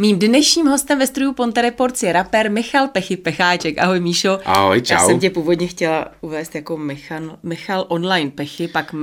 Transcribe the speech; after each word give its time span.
Mým 0.00 0.18
dnešním 0.18 0.66
hostem 0.66 0.98
ve 0.98 1.06
studiu 1.06 1.32
Ponte 1.32 1.62
Reports 1.62 2.02
je 2.02 2.12
rapper 2.12 2.50
Michal 2.50 2.88
Pechy 2.88 3.16
Pecháček. 3.16 3.78
Ahoj 3.78 4.00
Míšo. 4.00 4.38
Ahoj, 4.44 4.82
čau. 4.82 4.94
Já 4.94 5.00
jsem 5.00 5.18
tě 5.18 5.30
původně 5.30 5.66
chtěla 5.66 6.12
uvést 6.20 6.54
jako 6.54 6.76
Michal, 6.76 7.38
Michal 7.42 7.84
Online 7.88 8.30
Pechy, 8.30 8.68
pak 8.68 8.94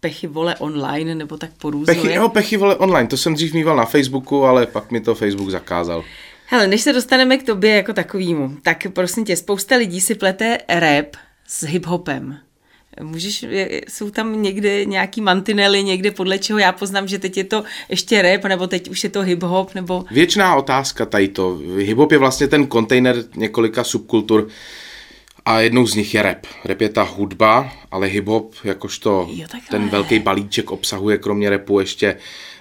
Pechy 0.00 0.26
vole 0.26 0.56
online, 0.56 1.14
nebo 1.14 1.36
tak 1.36 1.50
porůzuje. 1.58 1.96
Pechy, 1.96 2.14
jo, 2.14 2.28
Pechy 2.28 2.56
vole 2.56 2.76
online, 2.76 3.08
to 3.08 3.16
jsem 3.16 3.34
dřív 3.34 3.54
mýval 3.54 3.76
na 3.76 3.84
Facebooku, 3.84 4.44
ale 4.44 4.66
pak 4.66 4.90
mi 4.90 5.00
to 5.00 5.14
Facebook 5.14 5.50
zakázal. 5.50 6.04
Hele, 6.46 6.66
než 6.66 6.80
se 6.80 6.92
dostaneme 6.92 7.36
k 7.36 7.46
tobě 7.46 7.76
jako 7.76 7.92
takovýmu, 7.92 8.56
tak 8.62 8.86
prosím 8.92 9.24
tě, 9.24 9.36
spousta 9.36 9.76
lidí 9.76 10.00
si 10.00 10.14
plete 10.14 10.58
rap 10.68 11.16
s 11.48 11.62
hiphopem. 11.62 12.38
Můžeš, 13.02 13.46
jsou 13.88 14.10
tam 14.10 14.42
někde 14.42 14.84
nějaký 14.84 15.20
mantinely, 15.20 15.84
někde 15.84 16.10
podle 16.10 16.38
čeho 16.38 16.58
já 16.58 16.72
poznám, 16.72 17.08
že 17.08 17.18
teď 17.18 17.36
je 17.36 17.44
to 17.44 17.64
ještě 17.88 18.22
rap, 18.22 18.44
nebo 18.44 18.66
teď 18.66 18.90
už 18.90 19.04
je 19.04 19.10
to 19.10 19.22
hip-hop, 19.22 19.66
nebo... 19.74 20.04
Věčná 20.10 20.56
otázka 20.56 21.06
tady 21.06 21.28
to. 21.28 21.58
Hip-hop 21.76 22.12
je 22.12 22.18
vlastně 22.18 22.48
ten 22.48 22.66
kontejner 22.66 23.24
několika 23.36 23.84
subkultur 23.84 24.48
a 25.44 25.60
jednou 25.60 25.86
z 25.86 25.94
nich 25.94 26.14
je 26.14 26.22
rap. 26.22 26.46
Rap 26.64 26.80
je 26.80 26.88
ta 26.88 27.02
hudba, 27.02 27.72
ale 27.90 28.08
hip-hop 28.08 28.50
jakožto 28.64 29.28
jo, 29.32 29.46
ten 29.70 29.88
velký 29.88 30.18
balíček 30.18 30.70
obsahuje 30.70 31.18
kromě 31.18 31.50
rapu 31.50 31.80
ještě 31.80 32.16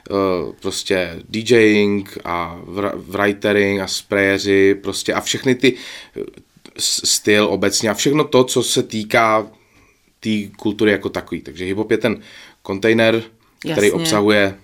uh, 0.10 0.54
prostě 0.62 1.20
DJing 1.30 2.18
a 2.24 2.60
writering 2.96 3.82
a 3.82 3.88
sprayeři 3.88 4.76
prostě 4.76 5.14
a 5.14 5.22
všechny 5.22 5.56
ty 5.56 5.74
uh, 5.74 6.24
styl 6.80 7.46
obecně 7.46 7.90
a 7.90 7.94
všechno 7.94 8.24
to, 8.24 8.44
co 8.44 8.64
se 8.64 8.84
týká 8.84 9.48
té 10.24 10.56
kultury 10.58 10.92
jako 10.92 11.10
takový. 11.10 11.42
Takže 11.42 11.66
hip-hop 11.66 11.92
je 11.92 11.98
ten 11.98 12.22
kontejner, 12.62 13.24
který 13.60 13.88
Jasně. 13.88 13.92
obsahuje 13.92 14.56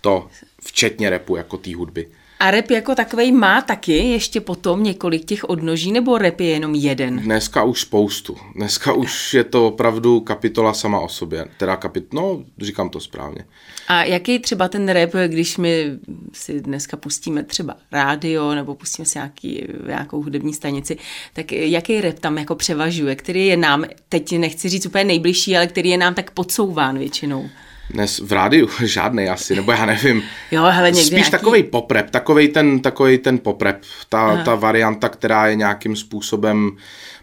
to, 0.00 0.28
včetně 0.62 1.10
repu 1.10 1.36
jako 1.36 1.56
té 1.56 1.74
hudby. 1.74 2.08
A 2.40 2.50
rap 2.50 2.70
jako 2.70 2.94
takový 2.94 3.32
má 3.32 3.60
taky 3.62 3.92
ještě 3.92 4.40
potom 4.40 4.82
několik 4.82 5.24
těch 5.24 5.44
odnoží, 5.44 5.92
nebo 5.92 6.18
rap 6.18 6.40
je 6.40 6.48
jenom 6.48 6.74
jeden? 6.74 7.18
Dneska 7.18 7.64
už 7.64 7.80
spoustu. 7.80 8.36
Dneska 8.54 8.92
už 8.92 9.34
je 9.34 9.44
to 9.44 9.66
opravdu 9.66 10.20
kapitola 10.20 10.74
sama 10.74 11.00
o 11.00 11.08
sobě. 11.08 11.46
Teda 11.56 11.76
kapit, 11.76 12.12
no, 12.12 12.44
říkám 12.58 12.90
to 12.90 13.00
správně. 13.00 13.44
A 13.88 14.04
jaký 14.04 14.38
třeba 14.38 14.68
ten 14.68 14.88
rap, 14.88 15.10
když 15.26 15.56
my 15.56 15.90
si 16.32 16.60
dneska 16.60 16.96
pustíme 16.96 17.42
třeba 17.42 17.76
rádio, 17.92 18.54
nebo 18.54 18.74
pustíme 18.74 19.06
si 19.06 19.18
nějaký, 19.18 19.66
nějakou 19.86 20.22
hudební 20.22 20.54
stanici, 20.54 20.98
tak 21.32 21.52
jaký 21.52 22.00
rap 22.00 22.18
tam 22.18 22.38
jako 22.38 22.54
převažuje, 22.54 23.16
který 23.16 23.46
je 23.46 23.56
nám, 23.56 23.84
teď 24.08 24.38
nechci 24.38 24.68
říct 24.68 24.86
úplně 24.86 25.04
nejbližší, 25.04 25.56
ale 25.56 25.66
který 25.66 25.90
je 25.90 25.98
nám 25.98 26.14
tak 26.14 26.30
podsouván 26.30 26.98
většinou? 26.98 27.48
Dnes 27.90 28.18
v 28.18 28.32
rádiu? 28.32 28.68
Žádný 28.84 29.28
asi, 29.28 29.56
nebo 29.56 29.72
já 29.72 29.86
nevím. 29.86 30.22
jo, 30.50 30.62
hele, 30.62 30.90
někde 30.90 31.00
Spíš 31.00 31.10
nějaký... 31.10 31.30
takový 31.30 31.62
poprep, 31.62 32.10
takový 32.10 32.48
ten, 32.48 32.80
takový 32.80 33.18
ten 33.18 33.38
poprep, 33.38 33.82
ta, 34.08 34.42
ta 34.44 34.54
varianta, 34.54 35.08
která 35.08 35.46
je 35.46 35.56
nějakým 35.56 35.96
způsobem 35.96 36.76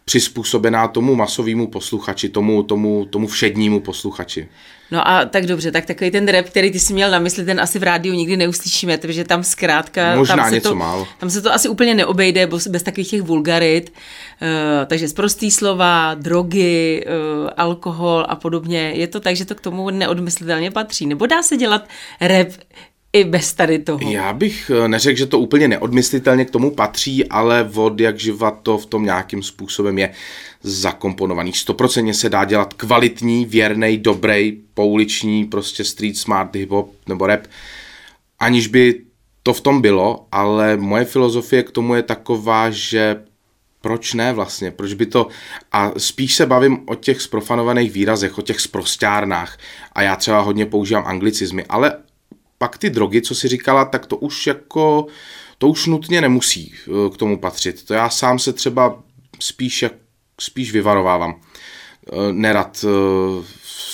přizpůsobená 0.06 0.88
tomu 0.88 1.16
masovému 1.16 1.68
posluchači, 1.68 2.30
tomu, 2.30 2.64
tomu, 2.64 3.06
tomu 3.06 3.28
všednímu 3.28 3.80
posluchači. 3.80 4.48
No 4.92 5.08
a 5.08 5.26
tak 5.26 5.46
dobře, 5.46 5.72
tak 5.72 5.86
takový 5.86 6.12
ten 6.12 6.28
rap, 6.28 6.46
který 6.46 6.72
ty 6.72 6.80
si 6.80 6.94
měl 6.94 7.12
na 7.12 7.20
mysli, 7.20 7.46
ten 7.46 7.60
asi 7.60 7.80
v 7.80 7.84
rádiu 7.84 8.16
nikdy 8.16 8.38
neuslyšíme, 8.38 8.98
protože 8.98 9.24
tam 9.24 9.44
zkrátka... 9.44 10.16
Možná 10.16 10.36
tam 10.36 10.50
se 10.50 10.56
něco 10.56 10.70
to, 10.70 10.76
málo. 10.76 11.08
Tam 11.20 11.30
se 11.30 11.42
to 11.42 11.54
asi 11.54 11.70
úplně 11.70 11.96
neobejde 11.96 12.48
bez, 12.48 12.68
bez 12.68 12.84
takových 12.84 13.10
těch 13.10 13.22
vulgarit, 13.22 13.94
uh, 14.42 14.48
takže 14.86 15.08
zprostý 15.08 15.52
slova, 15.52 16.14
drogy, 16.14 17.06
uh, 17.06 17.50
alkohol 17.58 18.26
a 18.30 18.36
podobně. 18.36 18.92
Je 18.96 19.08
to 19.08 19.20
tak, 19.20 19.36
že 19.36 19.46
to 19.46 19.56
k 19.56 19.62
tomu 19.62 19.90
neodmyslitelně 19.90 20.72
patří. 20.72 21.06
Nebo 21.06 21.26
dá 21.26 21.44
se 21.44 21.58
dělat 21.58 21.88
rap 22.22 22.48
i 23.16 23.24
bez 23.24 23.54
tady 23.54 23.80
toho. 23.80 24.12
Já 24.12 24.34
bych 24.34 24.72
eh, 24.76 24.88
neřekl, 24.88 25.18
že 25.18 25.26
to 25.26 25.40
úplně 25.40 25.68
neodmyslitelně 25.68 26.46
k 26.46 26.52
tomu 26.52 26.72
patří, 26.72 27.26
ale 27.26 27.70
od 27.76 28.00
jak 28.00 28.20
živa 28.20 28.52
to 28.52 28.78
v 28.78 28.86
tom 28.86 29.06
nějakým 29.06 29.44
způsobem 29.44 29.98
je 29.98 30.14
zakomponovaný. 30.64 31.54
Stoprocentně 31.54 32.14
se 32.14 32.30
dá 32.30 32.46
dělat 32.46 32.74
kvalitní, 32.74 33.46
věrný, 33.46 33.98
dobrý, 33.98 34.58
pouliční, 34.74 35.46
prostě 35.46 35.84
street 35.84 36.18
smart, 36.18 36.56
hip-hop 36.56 36.88
nebo 37.08 37.28
rap, 37.28 37.48
aniž 38.40 38.68
by 38.68 39.02
to 39.44 39.54
v 39.54 39.62
tom 39.62 39.82
bylo, 39.82 40.28
ale 40.32 40.78
moje 40.78 41.06
filozofie 41.06 41.64
k 41.64 41.72
tomu 41.72 41.96
je 41.96 42.04
taková, 42.04 42.70
že 42.70 43.24
proč 43.82 44.14
ne 44.14 44.34
vlastně, 44.34 44.72
proč 44.72 44.94
by 44.94 45.06
to, 45.06 45.28
a 45.72 45.92
spíš 45.98 46.36
se 46.36 46.46
bavím 46.46 46.80
o 46.86 46.96
těch 46.96 47.22
sprofanovaných 47.22 47.92
výrazech, 47.92 48.38
o 48.38 48.42
těch 48.42 48.60
sprostárnách 48.60 49.58
a 49.92 50.02
já 50.02 50.16
třeba 50.16 50.40
hodně 50.40 50.66
používám 50.66 51.04
anglicizmy, 51.08 51.66
ale 51.70 51.98
pak 52.58 52.78
ty 52.78 52.90
drogy, 52.90 53.22
co 53.22 53.36
si 53.36 53.48
říkala, 53.48 53.86
tak 53.86 54.06
to 54.06 54.18
už 54.18 54.48
jako, 54.48 55.08
to 55.58 55.68
už 55.68 55.86
nutně 55.86 56.22
nemusí 56.22 56.74
eh, 56.88 57.10
k 57.10 57.18
tomu 57.18 57.40
patřit. 57.40 57.86
To 57.86 57.94
já 57.94 58.10
sám 58.10 58.40
se 58.40 58.54
třeba 58.54 59.04
spíš, 59.40 59.86
spíš 60.40 60.72
vyvarovávám. 60.72 61.42
Eh, 62.14 62.34
nerad 62.34 62.86
eh, 62.88 63.44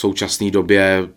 současné 0.01 0.51
době, 0.51 1.09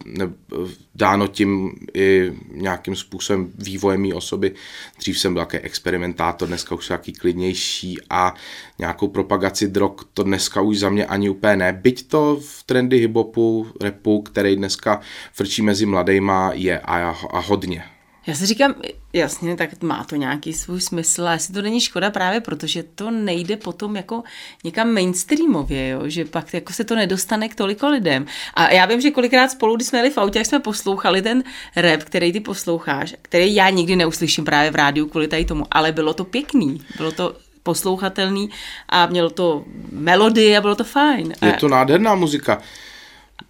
dáno 0.95 1.27
tím 1.27 1.73
i 1.95 2.33
nějakým 2.53 2.97
způsobem 2.97 3.53
vývojem 3.59 4.01
mý 4.01 4.13
osoby. 4.13 4.55
Dřív 4.99 5.19
jsem 5.19 5.35
byl 5.35 5.43
také 5.43 5.61
experimentátor, 5.61 6.49
dneska 6.49 6.75
už 6.75 6.89
taky 6.89 7.13
klidnější 7.13 7.97
a 8.11 8.35
nějakou 8.79 9.09
propagaci 9.09 9.69
drog 9.69 9.95
to 10.15 10.23
dneska 10.23 10.61
už 10.61 10.79
za 10.79 10.89
mě 10.89 11.07
ani 11.07 11.31
úplně 11.31 11.57
ne. 11.57 11.73
Byť 11.73 12.09
to 12.09 12.41
v 12.41 12.63
trendy 12.63 12.99
hiphopu, 12.99 13.67
repu, 13.81 14.23
který 14.23 14.57
dneska 14.57 15.01
frčí 15.33 15.63
mezi 15.63 15.87
mladejma 15.87 16.51
je 16.55 16.79
a, 16.79 17.17
a 17.31 17.39
hodně. 17.39 17.94
Já 18.27 18.35
si 18.35 18.47
říkám, 18.47 18.75
jasně, 19.13 19.57
tak 19.57 19.83
má 19.83 20.05
to 20.05 20.17
nějaký 20.17 20.53
svůj 20.53 20.81
smysl, 20.81 21.29
a 21.29 21.33
jestli 21.33 21.55
to 21.55 21.63
není 21.63 21.81
škoda 21.81 22.11
právě, 22.11 22.41
protože 22.41 22.83
to 22.83 23.11
nejde 23.11 23.57
potom 23.57 23.97
jako 23.97 24.23
někam 24.65 24.95
mainstreamově, 24.95 25.89
jo? 25.89 26.01
že 26.05 26.25
pak 26.25 26.55
jako 26.55 26.73
se 26.73 26.85
to 26.85 26.95
nedostane 26.95 27.49
k 27.49 27.55
toliko 27.55 27.89
lidem. 27.89 28.27
A 28.55 28.73
já 28.73 28.87
vím, 28.87 29.01
že 29.01 29.11
kolikrát 29.11 29.51
spolu, 29.51 29.77
když 29.77 29.89
jsme 29.89 29.99
jeli 29.99 30.11
v 30.11 30.19
autě, 30.19 30.39
jak 30.39 30.47
jsme 30.47 30.61
poslouchali 30.61 31.23
ten 31.23 31.45
rap, 31.77 32.03
který 32.03 32.33
ty 32.33 32.41
posloucháš, 32.41 33.15
který 33.23 33.55
já 33.55 33.71
nikdy 33.71 33.97
neuslyším 33.97 34.45
právě 34.45 34.71
v 34.71 34.75
rádiu 34.75 35.07
kvůli 35.07 35.29
tady 35.29 35.45
tomu, 35.45 35.67
ale 35.71 35.93
bylo 35.93 36.15
to 36.15 36.25
pěkný, 36.25 36.81
bylo 36.97 37.13
to 37.13 37.37
poslouchatelný 37.63 38.51
a 38.89 39.07
mělo 39.07 39.31
to 39.31 39.65
melodii 39.93 40.57
a 40.57 40.61
bylo 40.61 40.75
to 40.75 40.85
fajn. 40.85 41.35
Je 41.43 41.53
to 41.53 41.69
nádherná 41.69 42.15
muzika. 42.15 42.63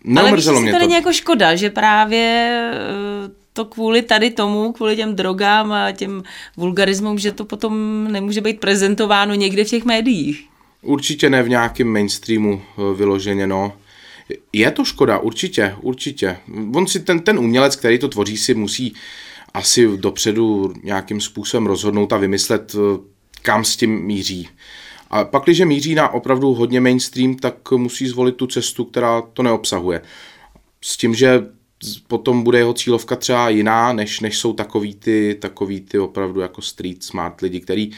Neomrzelo 0.04 0.56
ale 0.56 0.62
mě 0.62 0.72
to. 0.72 0.78
není 0.78 0.94
jako 0.94 1.12
škoda, 1.12 1.54
že 1.54 1.70
právě 1.70 2.50
eh, 2.74 3.43
to 3.56 3.64
kvůli 3.64 4.02
tady 4.02 4.30
tomu, 4.30 4.72
kvůli 4.72 4.96
těm 4.96 5.16
drogám 5.16 5.72
a 5.72 5.92
těm 5.92 6.22
vulgarismům, 6.56 7.18
že 7.18 7.32
to 7.32 7.44
potom 7.44 8.04
nemůže 8.12 8.40
být 8.40 8.60
prezentováno 8.60 9.34
někde 9.34 9.64
v 9.64 9.68
těch 9.68 9.84
médiích. 9.84 10.48
Určitě 10.82 11.30
ne 11.30 11.42
v 11.42 11.48
nějakém 11.48 11.88
mainstreamu 11.88 12.62
eh, 12.62 12.94
vyloženě, 12.94 13.46
no. 13.46 13.72
Je 14.52 14.70
to 14.70 14.84
škoda, 14.84 15.18
určitě, 15.18 15.74
určitě. 15.80 16.36
On 16.74 16.86
si 16.86 17.00
ten, 17.00 17.20
ten 17.20 17.38
umělec, 17.38 17.76
který 17.76 17.98
to 17.98 18.08
tvoří, 18.08 18.36
si 18.36 18.54
musí 18.54 18.94
asi 19.54 19.96
dopředu 19.96 20.72
nějakým 20.82 21.20
způsobem 21.20 21.66
rozhodnout 21.66 22.12
a 22.12 22.16
vymyslet, 22.16 22.74
eh, 22.74 23.00
kam 23.42 23.64
s 23.64 23.76
tím 23.76 24.02
míří. 24.02 24.48
A 25.10 25.24
pak, 25.24 25.42
když 25.44 25.60
míří 25.60 25.94
na 25.94 26.08
opravdu 26.08 26.54
hodně 26.54 26.80
mainstream, 26.80 27.36
tak 27.36 27.70
musí 27.70 28.08
zvolit 28.08 28.36
tu 28.36 28.46
cestu, 28.46 28.84
která 28.84 29.22
to 29.32 29.42
neobsahuje. 29.42 30.02
S 30.80 30.96
tím, 30.96 31.14
že 31.14 31.42
potom 32.06 32.42
bude 32.42 32.58
jeho 32.58 32.74
cílovka 32.74 33.16
třeba 33.16 33.48
jiná, 33.48 33.92
než, 33.92 34.20
než 34.20 34.38
jsou 34.38 34.52
takový 34.52 34.94
ty, 34.94 35.38
takový 35.40 35.80
ty 35.80 35.98
opravdu 35.98 36.40
jako 36.40 36.62
street 36.62 37.04
smart 37.04 37.40
lidi, 37.40 37.60
který, 37.60 37.90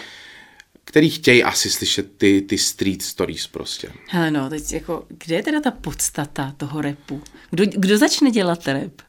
který 0.85 1.11
chtějí 1.11 1.45
asi 1.45 1.71
slyšet 1.71 2.17
ty, 2.17 2.43
ty 2.43 2.59
street 2.59 3.03
stories 3.03 3.47
prostě. 3.47 3.93
Hele 4.09 4.31
no, 4.31 4.51
teď 4.51 4.73
jako, 4.73 5.05
kde 5.09 5.37
je 5.37 5.43
teda 5.43 5.61
ta 5.61 5.71
podstata 5.71 6.55
toho 6.57 6.81
repu? 6.81 7.23
Kdo, 7.51 7.65
kdo 7.67 7.99
začne 7.99 8.31
dělat 8.31 8.69
rap? 8.69 9.03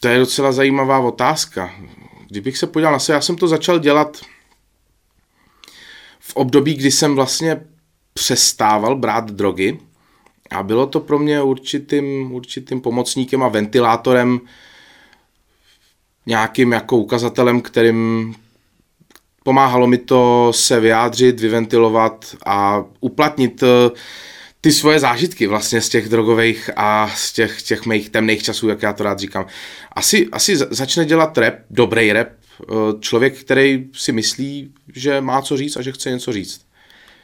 To 0.00 0.08
je 0.08 0.18
docela 0.18 0.52
zajímavá 0.52 0.98
otázka. 0.98 1.74
Kdybych 2.28 2.58
se 2.58 2.66
podíval 2.66 2.92
na 2.92 2.98
sebe, 2.98 3.14
já 3.14 3.20
jsem 3.20 3.36
to 3.36 3.48
začal 3.48 3.78
dělat 3.78 4.16
v 6.18 6.36
období, 6.36 6.74
kdy 6.74 6.90
jsem 6.90 7.14
vlastně 7.14 7.60
přestával 8.14 8.96
brát 8.96 9.30
drogy, 9.30 9.78
a 10.50 10.62
bylo 10.62 10.86
to 10.86 11.00
pro 11.00 11.18
mě 11.18 11.42
určitým, 11.42 12.32
určitým 12.32 12.80
pomocníkem 12.80 13.42
a 13.42 13.48
ventilátorem, 13.48 14.40
nějakým 16.26 16.72
jako 16.72 16.96
ukazatelem, 16.96 17.60
kterým 17.60 18.34
pomáhalo 19.44 19.86
mi 19.86 19.98
to 19.98 20.52
se 20.54 20.80
vyjádřit, 20.80 21.40
vyventilovat 21.40 22.36
a 22.46 22.84
uplatnit 23.00 23.62
eh, 23.62 23.90
ty 24.60 24.72
svoje 24.72 25.00
zážitky 25.00 25.46
vlastně 25.46 25.80
z 25.80 25.88
těch 25.88 26.08
drogových 26.08 26.70
a 26.76 27.10
z 27.14 27.32
těch, 27.32 27.62
těch 27.62 27.86
mých 27.86 28.10
temných 28.10 28.42
časů, 28.42 28.68
jak 28.68 28.82
já 28.82 28.92
to 28.92 29.04
rád 29.04 29.18
říkám. 29.18 29.46
Asi, 29.92 30.28
asi 30.32 30.56
začne 30.56 31.04
dělat 31.04 31.38
rap, 31.38 31.54
dobrý 31.70 32.12
rap, 32.12 32.28
eh, 32.28 32.64
člověk, 33.00 33.40
který 33.40 33.86
si 33.92 34.12
myslí, 34.12 34.72
že 34.94 35.20
má 35.20 35.42
co 35.42 35.56
říct 35.56 35.76
a 35.76 35.82
že 35.82 35.92
chce 35.92 36.10
něco 36.10 36.32
říct. 36.32 36.65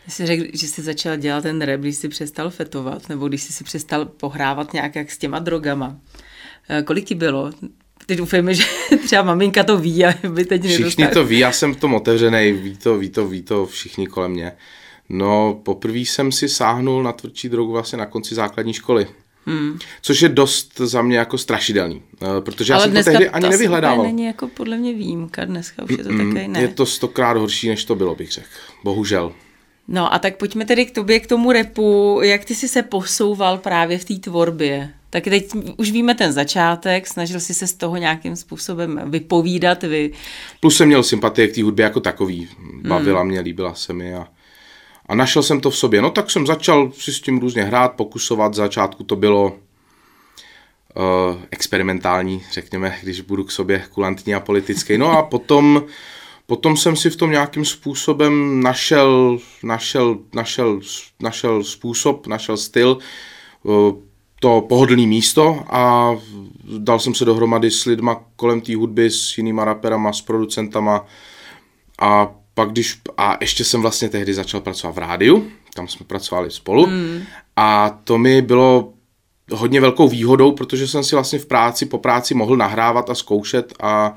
Jsi 0.08 0.26
řekl, 0.26 0.44
že 0.52 0.68
jsi 0.68 0.82
začal 0.82 1.16
dělat 1.16 1.40
ten 1.42 1.62
rap, 1.62 1.80
když 1.80 1.96
jsi 1.96 2.08
přestal 2.08 2.50
fetovat, 2.50 3.08
nebo 3.08 3.28
když 3.28 3.42
jsi 3.42 3.52
si 3.52 3.64
přestal 3.64 4.04
pohrávat 4.04 4.72
nějak 4.72 4.96
jak 4.96 5.10
s 5.10 5.18
těma 5.18 5.38
drogama. 5.38 5.96
Eh, 6.68 6.82
kolik 6.82 7.04
ti 7.04 7.14
bylo? 7.14 7.50
Ty 8.06 8.16
doufejme, 8.16 8.54
že 8.54 8.64
třeba 9.06 9.22
maminka 9.22 9.64
to 9.64 9.76
ví 9.78 10.04
a 10.04 10.14
by 10.28 10.44
teď 10.44 10.62
Všichni 10.62 10.78
nedostali. 10.78 11.08
to 11.14 11.24
ví, 11.24 11.38
já 11.38 11.52
jsem 11.52 11.74
v 11.74 11.80
tom 11.80 11.94
otevřený, 11.94 12.52
ví 12.52 12.76
to, 12.76 12.98
ví 12.98 13.10
to, 13.10 13.26
ví 13.28 13.42
to 13.42 13.66
všichni 13.66 14.06
kolem 14.06 14.30
mě. 14.32 14.52
No, 15.08 15.60
poprvé 15.62 15.98
jsem 15.98 16.32
si 16.32 16.48
sáhnul 16.48 17.02
na 17.02 17.12
tvrdší 17.12 17.48
drogu 17.48 17.72
vlastně 17.72 17.98
na 17.98 18.06
konci 18.06 18.34
základní 18.34 18.72
školy. 18.72 19.06
Hmm. 19.46 19.78
Což 20.02 20.20
je 20.22 20.28
dost 20.28 20.78
za 20.78 21.02
mě 21.02 21.18
jako 21.18 21.38
strašidelný, 21.38 22.02
eh, 22.22 22.40
protože 22.40 22.72
já 22.72 22.76
Ale 22.76 22.84
jsem 22.92 23.04
to 23.04 23.10
tehdy 23.10 23.28
ani 23.28 23.48
nevyhledával. 23.48 23.98
úplně 23.98 24.12
není 24.12 24.24
jako 24.26 24.48
podle 24.48 24.76
mě 24.76 24.94
výjimka, 24.94 25.44
dneska 25.44 25.82
už 25.82 25.90
je 25.90 25.96
to 25.96 26.12
Mm, 26.12 26.18
takový 26.34 26.48
ne. 26.48 26.60
Je 26.60 26.68
to 26.68 26.86
stokrát 26.86 27.36
horší, 27.36 27.68
než 27.68 27.84
to 27.84 27.94
bylo, 27.94 28.14
bych 28.14 28.32
řekl. 28.32 28.48
Bohužel. 28.84 29.32
No 29.88 30.14
a 30.14 30.18
tak 30.18 30.36
pojďme 30.36 30.64
tedy 30.64 30.86
k 30.86 30.94
tobě, 30.94 31.20
k 31.20 31.26
tomu 31.26 31.52
repu. 31.52 32.20
Jak 32.22 32.44
ty 32.44 32.54
jsi 32.54 32.68
se 32.68 32.82
posouval 32.82 33.58
právě 33.58 33.98
v 33.98 34.04
té 34.04 34.14
tvorbě? 34.14 34.90
Tak 35.10 35.24
teď 35.24 35.50
už 35.76 35.90
víme 35.90 36.14
ten 36.14 36.32
začátek, 36.32 37.06
snažil 37.06 37.40
jsi 37.40 37.54
se 37.54 37.66
z 37.66 37.74
toho 37.74 37.96
nějakým 37.96 38.36
způsobem 38.36 39.00
vypovídat, 39.04 39.82
vy... 39.82 40.12
Plus 40.60 40.76
jsem 40.76 40.88
měl 40.88 41.02
sympatie 41.02 41.48
k 41.48 41.54
té 41.54 41.62
hudbě 41.62 41.84
jako 41.84 42.00
takový. 42.00 42.48
Bavila 42.88 43.24
mě, 43.24 43.40
líbila 43.40 43.74
se 43.74 43.92
mi 43.92 44.14
a, 44.14 44.28
a 45.06 45.14
našel 45.14 45.42
jsem 45.42 45.60
to 45.60 45.70
v 45.70 45.76
sobě. 45.76 46.02
No 46.02 46.10
tak 46.10 46.30
jsem 46.30 46.46
začal 46.46 46.92
si 46.92 47.12
s 47.12 47.20
tím 47.20 47.38
různě 47.38 47.62
hrát, 47.62 47.92
pokusovat. 47.92 48.54
Z 48.54 48.56
začátku 48.56 49.04
to 49.04 49.16
bylo 49.16 49.44
uh, 49.46 49.52
experimentální, 51.50 52.42
řekněme, 52.52 52.98
když 53.02 53.20
budu 53.20 53.44
k 53.44 53.50
sobě 53.50 53.84
kulantní 53.90 54.34
a 54.34 54.40
politický. 54.40 54.98
No 54.98 55.10
a 55.10 55.22
potom, 55.22 55.84
potom 56.46 56.76
jsem 56.76 56.96
si 56.96 57.10
v 57.10 57.16
tom 57.16 57.30
nějakým 57.30 57.64
způsobem 57.64 58.62
našel, 58.62 59.38
našel, 59.62 60.18
našel, 60.34 60.80
našel 61.20 61.64
způsob, 61.64 62.26
našel 62.26 62.56
styl, 62.56 62.98
uh, 63.62 63.92
to 64.40 64.60
pohodlný 64.68 65.06
místo 65.06 65.64
a 65.70 66.16
dal 66.78 66.98
jsem 66.98 67.14
se 67.14 67.24
dohromady 67.24 67.70
s 67.70 67.84
lidma 67.84 68.24
kolem 68.36 68.60
té 68.60 68.76
hudby, 68.76 69.10
s 69.10 69.38
jinýma 69.38 69.64
raperama, 69.64 70.12
s 70.12 70.20
producentama 70.20 71.06
a 71.98 72.34
pak 72.54 72.70
když, 72.70 73.00
a 73.16 73.36
ještě 73.40 73.64
jsem 73.64 73.82
vlastně 73.82 74.08
tehdy 74.08 74.34
začal 74.34 74.60
pracovat 74.60 74.94
v 74.94 74.98
rádiu, 74.98 75.50
tam 75.74 75.88
jsme 75.88 76.06
pracovali 76.06 76.50
spolu 76.50 76.86
mm. 76.86 77.22
a 77.56 77.98
to 78.04 78.18
mi 78.18 78.42
bylo 78.42 78.92
hodně 79.52 79.80
velkou 79.80 80.08
výhodou, 80.08 80.52
protože 80.52 80.88
jsem 80.88 81.04
si 81.04 81.14
vlastně 81.14 81.38
v 81.38 81.46
práci, 81.46 81.86
po 81.86 81.98
práci 81.98 82.34
mohl 82.34 82.56
nahrávat 82.56 83.10
a 83.10 83.14
zkoušet 83.14 83.74
a, 83.82 84.16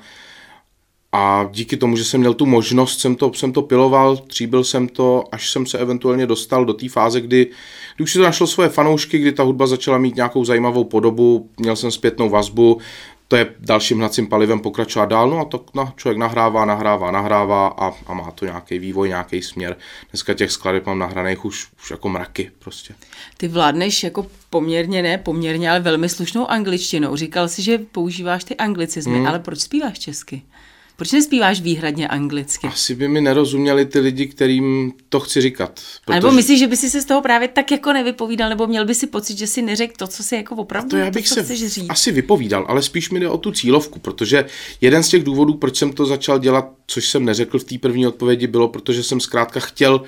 a 1.18 1.50
díky 1.52 1.78
tomu, 1.78 1.98
že 1.98 2.04
jsem 2.06 2.20
měl 2.20 2.34
tu 2.34 2.46
možnost, 2.46 3.00
jsem 3.00 3.16
to, 3.16 3.34
jsem 3.34 3.54
to 3.54 3.62
piloval, 3.62 4.18
tříbil 4.18 4.64
jsem 4.64 4.88
to, 4.88 5.24
až 5.32 5.50
jsem 5.50 5.66
se 5.66 5.78
eventuálně 5.78 6.28
dostal 6.28 6.66
do 6.66 6.74
té 6.74 6.90
fáze, 6.90 7.22
kdy, 7.22 7.48
kdy 7.96 8.04
už 8.04 8.12
si 8.12 8.18
to 8.18 8.24
našlo 8.24 8.48
svoje 8.48 8.70
fanoušky, 8.70 9.18
kdy 9.18 9.32
ta 9.32 9.44
hudba 9.44 9.68
začala 9.68 9.98
mít 9.98 10.16
nějakou 10.16 10.46
zajímavou 10.46 10.84
podobu, 10.84 11.50
měl 11.58 11.76
jsem 11.76 11.92
zpětnou 11.92 12.30
vazbu, 12.30 12.82
to 13.28 13.36
je 13.36 13.48
dalším 13.60 13.98
hnacím 13.98 14.28
palivem 14.28 14.60
pokračovat 14.60 15.06
dál, 15.06 15.30
no 15.30 15.40
a 15.40 15.46
to 15.46 15.66
no, 15.74 15.94
člověk 15.96 16.18
nahrává, 16.18 16.66
nahrává, 16.66 17.12
nahrává 17.12 17.68
a, 17.68 17.94
a 18.06 18.14
má 18.14 18.32
to 18.32 18.46
nějaký 18.46 18.80
vývoj, 18.80 19.08
nějaký 19.08 19.42
směr. 19.42 19.78
Dneska 20.12 20.34
těch 20.34 20.52
skladeb 20.52 20.86
mám 20.86 21.00
nahraných 21.00 21.46
už, 21.46 21.68
už 21.82 21.92
jako 21.92 22.10
mraky 22.10 22.52
prostě. 22.60 22.94
Ty 23.38 23.48
vládneš 23.48 24.04
jako 24.04 24.28
poměrně, 24.50 25.02
ne 25.02 25.18
poměrně, 25.18 25.70
ale 25.70 25.80
velmi 25.80 26.10
slušnou 26.10 26.48
angličtinou. 26.48 27.16
Říkal 27.16 27.48
jsi, 27.48 27.62
že 27.62 27.78
používáš 27.78 28.44
ty 28.44 28.56
anglicizmy, 28.56 29.18
hmm. 29.18 29.28
ale 29.28 29.40
proč 29.40 29.60
zpíváš 29.60 30.00
česky? 30.00 30.42
Proč 30.96 31.12
nespíváš 31.12 31.62
výhradně 31.62 32.08
anglicky? 32.08 32.68
Asi 32.68 32.96
by 32.96 33.08
mi 33.08 33.22
nerozuměli 33.22 33.86
ty 33.86 34.00
lidi, 34.00 34.28
kterým 34.28 34.94
to 35.10 35.20
chci 35.20 35.42
říkat. 35.42 35.82
Protože... 36.06 36.16
Nebo 36.16 36.32
myslíš, 36.32 36.60
že 36.60 36.68
by 36.68 36.78
si 36.78 36.90
se 36.90 37.02
z 37.02 37.06
toho 37.06 37.22
právě 37.22 37.48
tak 37.48 37.72
jako 37.72 37.94
nevypovídal, 37.94 38.50
nebo 38.50 38.68
měl 38.68 38.86
by 38.86 38.96
si 38.96 39.08
pocit, 39.08 39.38
že 39.38 39.48
si 39.48 39.62
neřekl 39.62 39.94
to, 39.98 40.08
co 40.08 40.24
si 40.24 40.36
jako 40.36 40.56
opravdu 40.56 40.90
to 40.90 40.98
já 40.98 41.12
bych 41.12 41.30
to, 41.30 41.36
se 41.36 41.44
chceš 41.44 41.68
říct? 41.68 41.90
asi 41.90 42.12
vypovídal, 42.12 42.66
ale 42.68 42.82
spíš 42.82 43.10
mi 43.10 43.20
jde 43.20 43.30
o 43.30 43.38
tu 43.38 43.52
cílovku, 43.52 44.00
protože 44.00 44.46
jeden 44.82 45.04
z 45.04 45.10
těch 45.10 45.24
důvodů, 45.24 45.54
proč 45.54 45.78
jsem 45.78 45.94
to 45.94 46.06
začal 46.06 46.40
dělat, 46.40 46.70
což 46.88 47.10
jsem 47.10 47.26
neřekl 47.26 47.60
v 47.60 47.64
té 47.64 47.78
první 47.78 48.08
odpovědi, 48.08 48.48
bylo, 48.48 48.68
protože 48.68 49.04
jsem 49.04 49.20
zkrátka 49.20 49.60
chtěl 49.60 50.02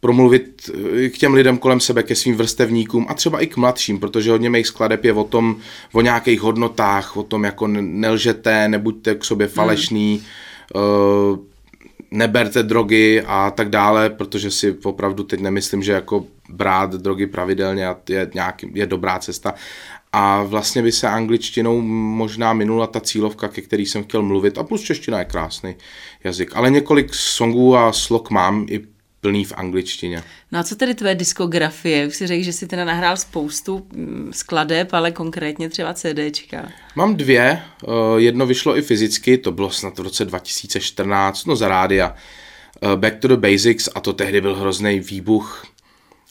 promluvit 0.00 0.70
eh, 0.74 1.08
k 1.08 1.18
těm 1.18 1.34
lidem 1.34 1.58
kolem 1.58 1.80
sebe, 1.80 2.02
ke 2.02 2.14
svým 2.14 2.36
vrstevníkům 2.36 3.06
a 3.08 3.14
třeba 3.14 3.40
i 3.40 3.46
k 3.46 3.56
mladším, 3.56 4.00
protože 4.00 4.30
hodně 4.30 4.50
mých 4.50 4.66
skladeb 4.66 5.04
je 5.04 5.12
o 5.12 5.24
tom, 5.24 5.56
o 5.92 6.00
nějakých 6.00 6.40
hodnotách, 6.40 7.16
o 7.16 7.22
tom, 7.22 7.44
jako 7.44 7.66
nelžete, 7.66 8.68
nebuďte 8.68 9.14
k 9.14 9.24
sobě 9.24 9.46
falešný, 9.46 10.22
hmm. 10.74 10.84
uh, 10.84 11.38
neberte 12.10 12.62
drogy 12.62 13.22
a 13.26 13.50
tak 13.50 13.68
dále, 13.68 14.10
protože 14.10 14.50
si 14.50 14.76
opravdu 14.82 15.22
teď 15.22 15.40
nemyslím, 15.40 15.82
že 15.82 15.92
jako 15.92 16.24
brát 16.48 16.94
drogy 16.94 17.26
pravidelně 17.26 17.88
je, 18.08 18.30
nějaký, 18.34 18.70
je 18.74 18.86
dobrá 18.86 19.18
cesta. 19.18 19.54
A 20.12 20.42
vlastně 20.42 20.82
by 20.82 20.92
se 20.92 21.08
angličtinou 21.08 21.80
možná 21.80 22.52
minula 22.52 22.86
ta 22.86 23.00
cílovka, 23.00 23.48
ke 23.48 23.60
který 23.60 23.86
jsem 23.86 24.04
chtěl 24.04 24.22
mluvit. 24.22 24.58
A 24.58 24.62
plus 24.62 24.82
čeština 24.82 25.18
je 25.18 25.24
krásný 25.24 25.76
jazyk. 26.24 26.50
Ale 26.54 26.70
několik 26.70 27.14
songů 27.14 27.76
a 27.76 27.92
slok 27.92 28.30
mám 28.30 28.66
i 28.70 28.80
plný 29.20 29.44
v 29.44 29.52
angličtině. 29.56 30.22
No 30.52 30.58
a 30.58 30.62
co 30.62 30.76
tedy 30.76 30.94
tvé 30.94 31.14
diskografie? 31.14 32.06
Už 32.06 32.16
si 32.16 32.26
řekl, 32.26 32.44
že 32.44 32.52
jsi 32.52 32.66
teda 32.66 32.84
nahrál 32.84 33.16
spoustu 33.16 33.86
skladeb, 34.30 34.94
ale 34.94 35.10
konkrétně 35.10 35.68
třeba 35.68 35.94
CDčka. 35.94 36.68
Mám 36.94 37.16
dvě, 37.16 37.62
jedno 38.16 38.46
vyšlo 38.46 38.76
i 38.76 38.82
fyzicky, 38.82 39.38
to 39.38 39.52
bylo 39.52 39.70
snad 39.70 39.98
v 39.98 40.02
roce 40.02 40.24
2014, 40.24 41.44
no 41.44 41.56
za 41.56 41.68
rádia. 41.68 42.14
Back 42.96 43.18
to 43.18 43.28
the 43.28 43.36
Basics 43.36 43.88
a 43.94 44.00
to 44.00 44.12
tehdy 44.12 44.40
byl 44.40 44.56
hrozný 44.56 45.00
výbuch. 45.00 45.66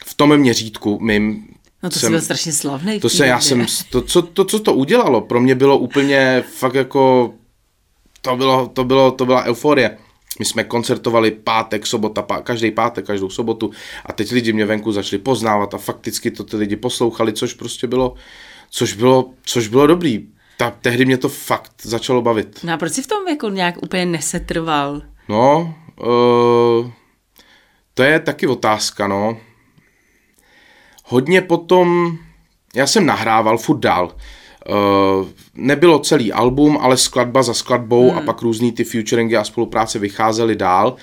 V 0.06 0.14
tom 0.14 0.38
měřítku 0.38 1.00
mým 1.02 1.48
No 1.84 1.90
to 1.90 2.00
jsem, 2.00 2.12
byl 2.12 2.22
strašně 2.22 2.54
slavný. 2.54 3.00
To 3.00 3.10
se, 3.10 3.28
já 3.28 3.40
jsem, 3.40 3.66
to, 3.90 4.02
co, 4.02 4.22
to, 4.22 4.46
co 4.46 4.60
to 4.60 4.74
udělalo, 4.74 5.22
pro 5.22 5.42
mě 5.42 5.56
bylo 5.56 5.78
úplně 5.78 6.44
fakt 6.58 6.76
jako, 6.76 7.34
to 8.22 8.36
bylo, 8.36 8.68
to 8.68 8.84
bylo, 8.84 9.12
to 9.12 9.26
byla 9.26 9.44
euforie. 9.44 9.98
My 10.40 10.46
jsme 10.46 10.64
koncertovali 10.64 11.32
pátek, 11.32 11.88
sobota, 11.88 12.22
pá, 12.22 12.42
každý 12.42 12.72
pátek, 12.72 13.06
každou 13.06 13.30
sobotu 13.30 13.72
a 14.06 14.14
teď 14.14 14.32
lidi 14.32 14.54
mě 14.54 14.66
venku 14.66 14.92
začali 14.92 15.22
poznávat 15.22 15.74
a 15.74 15.78
fakticky 15.78 16.32
to 16.32 16.44
ty 16.44 16.58
lidi 16.58 16.76
poslouchali, 16.76 17.34
což 17.34 17.54
prostě 17.54 17.88
bylo, 17.88 18.14
což 18.70 18.94
bylo, 18.94 19.30
což 19.44 19.68
bylo 19.68 19.88
dobrý. 19.88 20.28
Ta, 20.58 20.72
tehdy 20.82 21.06
mě 21.06 21.18
to 21.18 21.30
fakt 21.30 21.74
začalo 21.82 22.22
bavit. 22.22 22.60
No 22.64 22.74
a 22.74 22.78
proč 22.78 22.94
jsi 22.94 23.02
v 23.02 23.08
tom 23.08 23.28
jako 23.28 23.50
nějak 23.50 23.84
úplně 23.84 24.06
nesetrval? 24.06 25.02
No, 25.30 25.76
uh, 26.02 26.92
to 27.94 28.04
je 28.04 28.20
taky 28.20 28.48
otázka, 28.48 29.08
no. 29.08 29.38
Hodně 31.06 31.42
potom, 31.42 32.18
já 32.76 32.88
jsem 32.88 33.06
nahrával 33.06 33.58
furt 33.58 33.80
dál. 33.80 34.16
Uh, 34.70 35.28
nebylo 35.54 36.00
celý 36.00 36.34
album, 36.34 36.78
ale 36.82 36.98
skladba 36.98 37.44
za 37.44 37.54
skladbou 37.54 38.10
hmm. 38.10 38.18
a 38.18 38.22
pak 38.22 38.42
různý 38.42 38.72
ty 38.72 38.84
featuringy 38.84 39.38
a 39.38 39.44
spolupráce 39.44 40.00
vycházely 40.00 40.56
dál. 40.56 40.96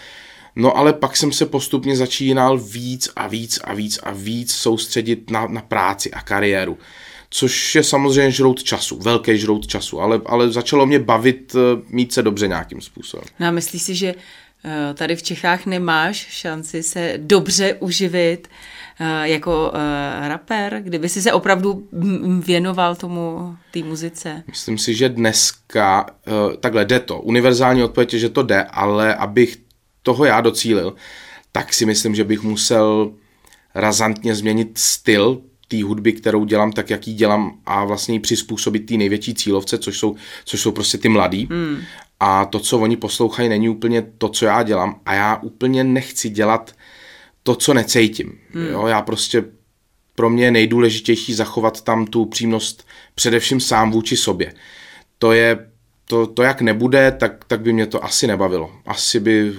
No 0.56 0.76
ale 0.76 0.92
pak 0.92 1.16
jsem 1.16 1.32
se 1.32 1.46
postupně 1.46 1.96
začínal 1.96 2.58
víc 2.58 3.08
a 3.16 3.26
víc 3.26 3.58
a 3.64 3.74
víc 3.74 3.98
a 4.02 4.10
víc 4.12 4.52
soustředit 4.52 5.30
na, 5.30 5.46
na 5.46 5.60
práci 5.60 6.10
a 6.10 6.22
kariéru. 6.22 6.78
Což 7.30 7.74
je 7.74 7.82
samozřejmě 7.82 8.30
žrout 8.30 8.62
času, 8.62 8.98
velký 8.98 9.38
žrout 9.38 9.66
času, 9.66 10.00
ale, 10.00 10.20
ale 10.26 10.52
začalo 10.52 10.86
mě 10.86 10.98
bavit 10.98 11.54
uh, 11.54 11.60
mít 11.88 12.12
se 12.12 12.22
dobře 12.22 12.48
nějakým 12.48 12.80
způsobem. 12.80 13.26
No 13.40 13.46
a 13.46 13.50
myslíš 13.50 13.82
si, 13.82 13.94
že 13.94 14.14
uh, 14.14 14.20
tady 14.94 15.16
v 15.16 15.22
Čechách 15.22 15.66
nemáš 15.66 16.16
šanci 16.30 16.82
se 16.82 17.14
dobře 17.16 17.74
uživit 17.74 18.48
uh, 19.00 19.06
jako 19.22 19.72
uh, 19.74 20.28
rapper, 20.28 20.80
kdyby 20.82 21.08
si 21.08 21.22
se 21.22 21.32
opravdu 21.32 21.88
věnoval 22.40 22.96
tomu, 22.96 23.56
té 23.70 23.82
muzice? 23.82 24.42
Myslím 24.46 24.78
si, 24.78 24.94
že 24.94 25.08
dneska, 25.08 26.06
takhle 26.60 26.84
jde 26.84 27.00
to. 27.00 27.20
Univerzální 27.20 27.82
odpověď 27.82 28.12
je, 28.12 28.18
že 28.18 28.28
to 28.28 28.42
jde, 28.42 28.64
ale 28.64 29.14
abych 29.14 29.56
toho 30.02 30.24
já 30.24 30.40
docílil, 30.40 30.94
tak 31.52 31.74
si 31.74 31.86
myslím, 31.86 32.14
že 32.14 32.24
bych 32.24 32.42
musel 32.42 33.12
razantně 33.74 34.34
změnit 34.34 34.78
styl 34.78 35.40
té 35.68 35.82
hudby, 35.82 36.12
kterou 36.12 36.44
dělám, 36.44 36.72
tak 36.72 36.90
jak 36.90 37.08
ji 37.08 37.14
dělám 37.14 37.58
a 37.66 37.84
vlastně 37.84 38.14
ji 38.14 38.20
přizpůsobit 38.20 38.86
té 38.86 38.94
největší 38.94 39.34
cílovce, 39.34 39.78
což 39.78 39.98
jsou, 39.98 40.16
což 40.44 40.60
jsou 40.60 40.72
prostě 40.72 40.98
ty 40.98 41.08
mladí. 41.08 41.48
Hmm. 41.50 41.78
A 42.20 42.44
to, 42.44 42.58
co 42.58 42.78
oni 42.78 42.96
poslouchají, 42.96 43.48
není 43.48 43.68
úplně 43.68 44.02
to, 44.18 44.28
co 44.28 44.46
já 44.46 44.62
dělám. 44.62 45.00
A 45.06 45.14
já 45.14 45.36
úplně 45.36 45.84
nechci 45.84 46.30
dělat 46.30 46.72
to, 47.42 47.54
co 47.54 47.74
necítím. 47.74 48.38
Hmm. 48.52 48.66
Jo, 48.66 48.86
já 48.86 49.02
prostě 49.02 49.44
pro 50.14 50.30
mě 50.30 50.44
je 50.44 50.50
nejdůležitější 50.50 51.34
zachovat 51.34 51.80
tam 51.80 52.06
tu 52.06 52.24
přímnost 52.24 52.86
především 53.14 53.60
sám 53.60 53.90
vůči 53.90 54.16
sobě. 54.16 54.54
To 55.18 55.32
je 55.32 55.68
to, 56.08 56.26
to 56.26 56.42
jak 56.42 56.60
nebude, 56.60 57.12
tak, 57.12 57.44
tak 57.44 57.60
by 57.60 57.72
mě 57.72 57.86
to 57.86 58.04
asi 58.04 58.26
nebavilo. 58.26 58.72
Asi 58.86 59.20
by 59.20 59.52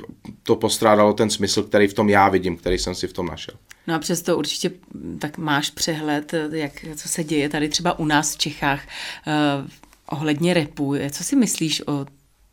to 0.43 0.55
postrádalo 0.55 1.13
ten 1.13 1.29
smysl, 1.29 1.63
který 1.63 1.87
v 1.87 1.93
tom 1.93 2.09
já 2.09 2.29
vidím, 2.29 2.57
který 2.57 2.77
jsem 2.77 2.95
si 2.95 3.07
v 3.07 3.13
tom 3.13 3.25
našel. 3.25 3.53
No 3.87 3.95
a 3.95 3.99
přesto 3.99 4.37
určitě 4.37 4.71
tak 5.19 5.37
máš 5.37 5.69
přehled, 5.69 6.33
jak, 6.51 6.71
co 6.95 7.09
se 7.09 7.23
děje 7.23 7.49
tady 7.49 7.69
třeba 7.69 7.99
u 7.99 8.05
nás 8.05 8.35
v 8.35 8.37
Čechách 8.37 8.81
eh, 9.27 9.31
ohledně 10.09 10.53
repu. 10.53 10.95
Co 11.11 11.23
si 11.23 11.35
myslíš 11.35 11.87
o 11.87 12.05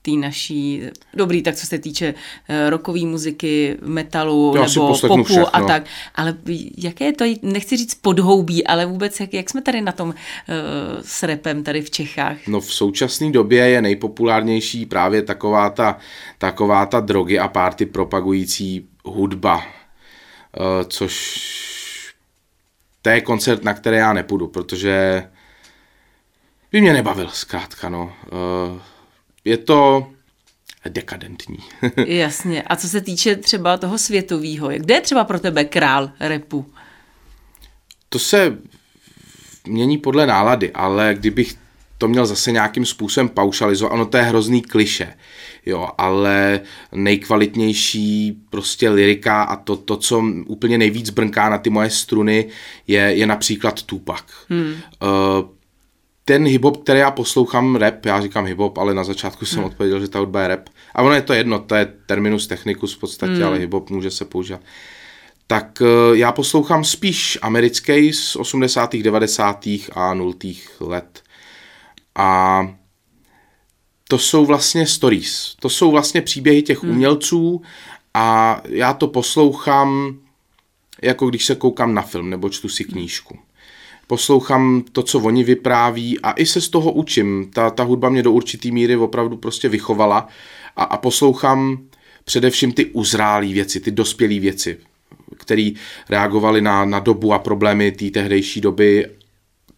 té 0.04 0.10
naší, 0.10 0.82
dobrý, 1.14 1.42
tak 1.42 1.54
co 1.54 1.66
se 1.66 1.78
týče 1.78 2.14
uh, 2.14 2.70
rockové 2.70 3.00
muziky, 3.00 3.76
metalu 3.82 4.52
to 4.52 4.64
nebo 4.64 4.98
popu 5.08 5.24
všechno. 5.24 5.56
a 5.56 5.60
tak, 5.62 5.82
ale 6.14 6.36
jaké 6.76 7.04
je 7.04 7.12
to, 7.12 7.24
nechci 7.42 7.76
říct 7.76 7.94
podhoubí, 7.94 8.66
ale 8.66 8.86
vůbec 8.86 9.20
jak, 9.20 9.34
jak 9.34 9.50
jsme 9.50 9.62
tady 9.62 9.80
na 9.80 9.92
tom 9.92 10.08
uh, 10.08 10.14
s 11.02 11.22
repem 11.22 11.64
tady 11.64 11.82
v 11.82 11.90
Čechách? 11.90 12.36
No 12.46 12.60
v 12.60 12.74
současné 12.74 13.30
době 13.30 13.68
je 13.68 13.82
nejpopulárnější 13.82 14.86
právě 14.86 15.22
taková 15.22 15.70
ta, 15.70 15.98
taková 16.38 16.86
ta 16.86 17.00
drogy 17.00 17.38
a 17.38 17.48
párty 17.48 17.86
propagující 17.86 18.86
hudba, 19.04 19.56
uh, 19.56 19.64
což 20.88 21.14
to 23.02 23.10
je 23.10 23.20
koncert, 23.20 23.64
na 23.64 23.74
který 23.74 23.96
já 23.96 24.12
nepůjdu, 24.12 24.46
protože 24.46 25.24
by 26.72 26.80
mě 26.80 26.92
nebavil 26.92 27.28
zkrátka, 27.32 27.88
no. 27.88 28.12
Uh, 28.72 28.80
je 29.44 29.56
to 29.56 30.06
dekadentní. 30.88 31.58
Jasně. 32.06 32.62
A 32.62 32.76
co 32.76 32.88
se 32.88 33.00
týče 33.00 33.36
třeba 33.36 33.76
toho 33.76 33.98
světového, 33.98 34.68
kde 34.68 34.94
je 34.94 35.00
třeba 35.00 35.24
pro 35.24 35.40
tebe 35.40 35.64
král 35.64 36.10
repu? 36.20 36.66
To 38.08 38.18
se 38.18 38.58
mění 39.66 39.98
podle 39.98 40.26
nálady, 40.26 40.72
ale 40.72 41.14
kdybych 41.14 41.54
to 41.98 42.08
měl 42.08 42.26
zase 42.26 42.52
nějakým 42.52 42.86
způsobem 42.86 43.28
paušalizovat, 43.28 43.92
ono 43.92 44.06
to 44.06 44.16
je 44.16 44.22
hrozný 44.22 44.62
kliše, 44.62 45.14
jo, 45.66 45.88
ale 45.98 46.60
nejkvalitnější 46.92 48.38
prostě 48.50 48.90
lirika 48.90 49.42
a 49.42 49.56
to, 49.56 49.76
to 49.76 49.96
co 49.96 50.24
úplně 50.46 50.78
nejvíc 50.78 51.10
brnká 51.10 51.48
na 51.48 51.58
ty 51.58 51.70
moje 51.70 51.90
struny, 51.90 52.48
je, 52.86 53.00
je 53.00 53.26
například 53.26 53.82
Tupac. 53.82 54.24
Hmm. 54.48 54.74
Uh, 55.02 55.48
ten 56.24 56.44
hip-hop, 56.44 56.82
který 56.82 57.00
já 57.00 57.10
poslouchám, 57.10 57.76
rap, 57.76 58.06
já 58.06 58.20
říkám 58.20 58.46
hip-hop, 58.46 58.80
ale 58.80 58.94
na 58.94 59.04
začátku 59.04 59.46
jsem 59.46 59.58
hmm. 59.58 59.66
odpověděl, 59.66 60.00
že 60.00 60.08
ta 60.08 60.18
hudba 60.18 60.42
je 60.42 60.48
rap. 60.48 60.68
A 60.94 61.02
ono 61.02 61.14
je 61.14 61.22
to 61.22 61.32
jedno, 61.32 61.58
to 61.58 61.74
je 61.74 61.92
terminus 62.06 62.46
technicus 62.46 62.94
v 62.94 62.98
podstatě, 62.98 63.32
hmm. 63.32 63.44
ale 63.44 63.58
hip-hop 63.58 63.90
může 63.90 64.10
se 64.10 64.24
používat. 64.24 64.60
Tak 65.46 65.78
uh, 65.80 66.16
já 66.16 66.32
poslouchám 66.32 66.84
spíš 66.84 67.38
americký 67.42 68.12
z 68.12 68.36
80., 68.36 68.96
90. 68.96 69.66
a 69.92 70.14
0. 70.14 70.32
let. 70.80 71.22
A 72.14 72.60
to 74.08 74.18
jsou 74.18 74.46
vlastně 74.46 74.86
stories, 74.86 75.56
to 75.60 75.68
jsou 75.68 75.90
vlastně 75.90 76.22
příběhy 76.22 76.62
těch 76.62 76.82
hmm. 76.82 76.92
umělců 76.92 77.62
a 78.14 78.60
já 78.64 78.94
to 78.94 79.08
poslouchám 79.08 80.18
jako 81.02 81.26
když 81.26 81.44
se 81.44 81.54
koukám 81.54 81.94
na 81.94 82.02
film 82.02 82.30
nebo 82.30 82.48
čtu 82.48 82.68
si 82.68 82.84
knížku. 82.84 83.38
Poslouchám 84.06 84.84
to, 84.92 85.02
co 85.02 85.18
oni 85.18 85.44
vypráví 85.44 86.20
a 86.20 86.32
i 86.32 86.46
se 86.46 86.60
z 86.60 86.68
toho 86.68 86.92
učím. 86.92 87.50
Ta, 87.52 87.70
ta 87.70 87.82
hudba 87.82 88.08
mě 88.08 88.22
do 88.22 88.32
určitý 88.32 88.72
míry 88.72 88.96
opravdu 88.96 89.36
prostě 89.36 89.68
vychovala 89.68 90.28
a, 90.76 90.84
a 90.84 90.96
poslouchám 90.96 91.78
především 92.24 92.72
ty 92.72 92.86
uzrálé 92.86 93.46
věci, 93.46 93.80
ty 93.80 93.90
dospělé 93.90 94.38
věci, 94.38 94.78
které 95.36 95.70
reagovaly 96.10 96.60
na, 96.60 96.84
na 96.84 96.98
dobu 96.98 97.32
a 97.32 97.38
problémy 97.38 97.92
té 97.92 98.10
tehdejší 98.10 98.60
doby 98.60 99.06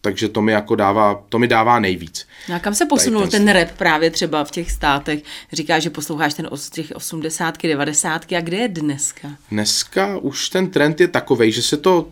takže 0.01 0.29
to 0.29 0.41
mi 0.41 0.51
jako 0.51 0.75
dává, 0.75 1.23
to 1.29 1.39
mi 1.39 1.47
dává 1.47 1.79
nejvíc. 1.79 2.27
No 2.49 2.55
a 2.55 2.59
kam 2.59 2.75
se 2.75 2.85
posunul 2.85 3.21
ten, 3.21 3.29
ten 3.29 3.53
rap 3.53 3.71
právě 3.77 4.11
třeba 4.11 4.43
v 4.43 4.51
těch 4.51 4.71
státech? 4.71 5.19
Říká, 5.53 5.79
že 5.79 5.89
posloucháš 5.89 6.33
ten 6.33 6.47
od 6.51 6.69
těch 6.69 6.91
80 6.95 7.63
90 7.63 8.33
a 8.33 8.41
kde 8.41 8.57
je 8.57 8.67
dneska? 8.67 9.27
Dneska 9.51 10.17
už 10.17 10.49
ten 10.49 10.69
trend 10.69 11.01
je 11.01 11.07
takový, 11.07 11.51
že 11.51 11.61
se 11.61 11.77
to 11.77 12.07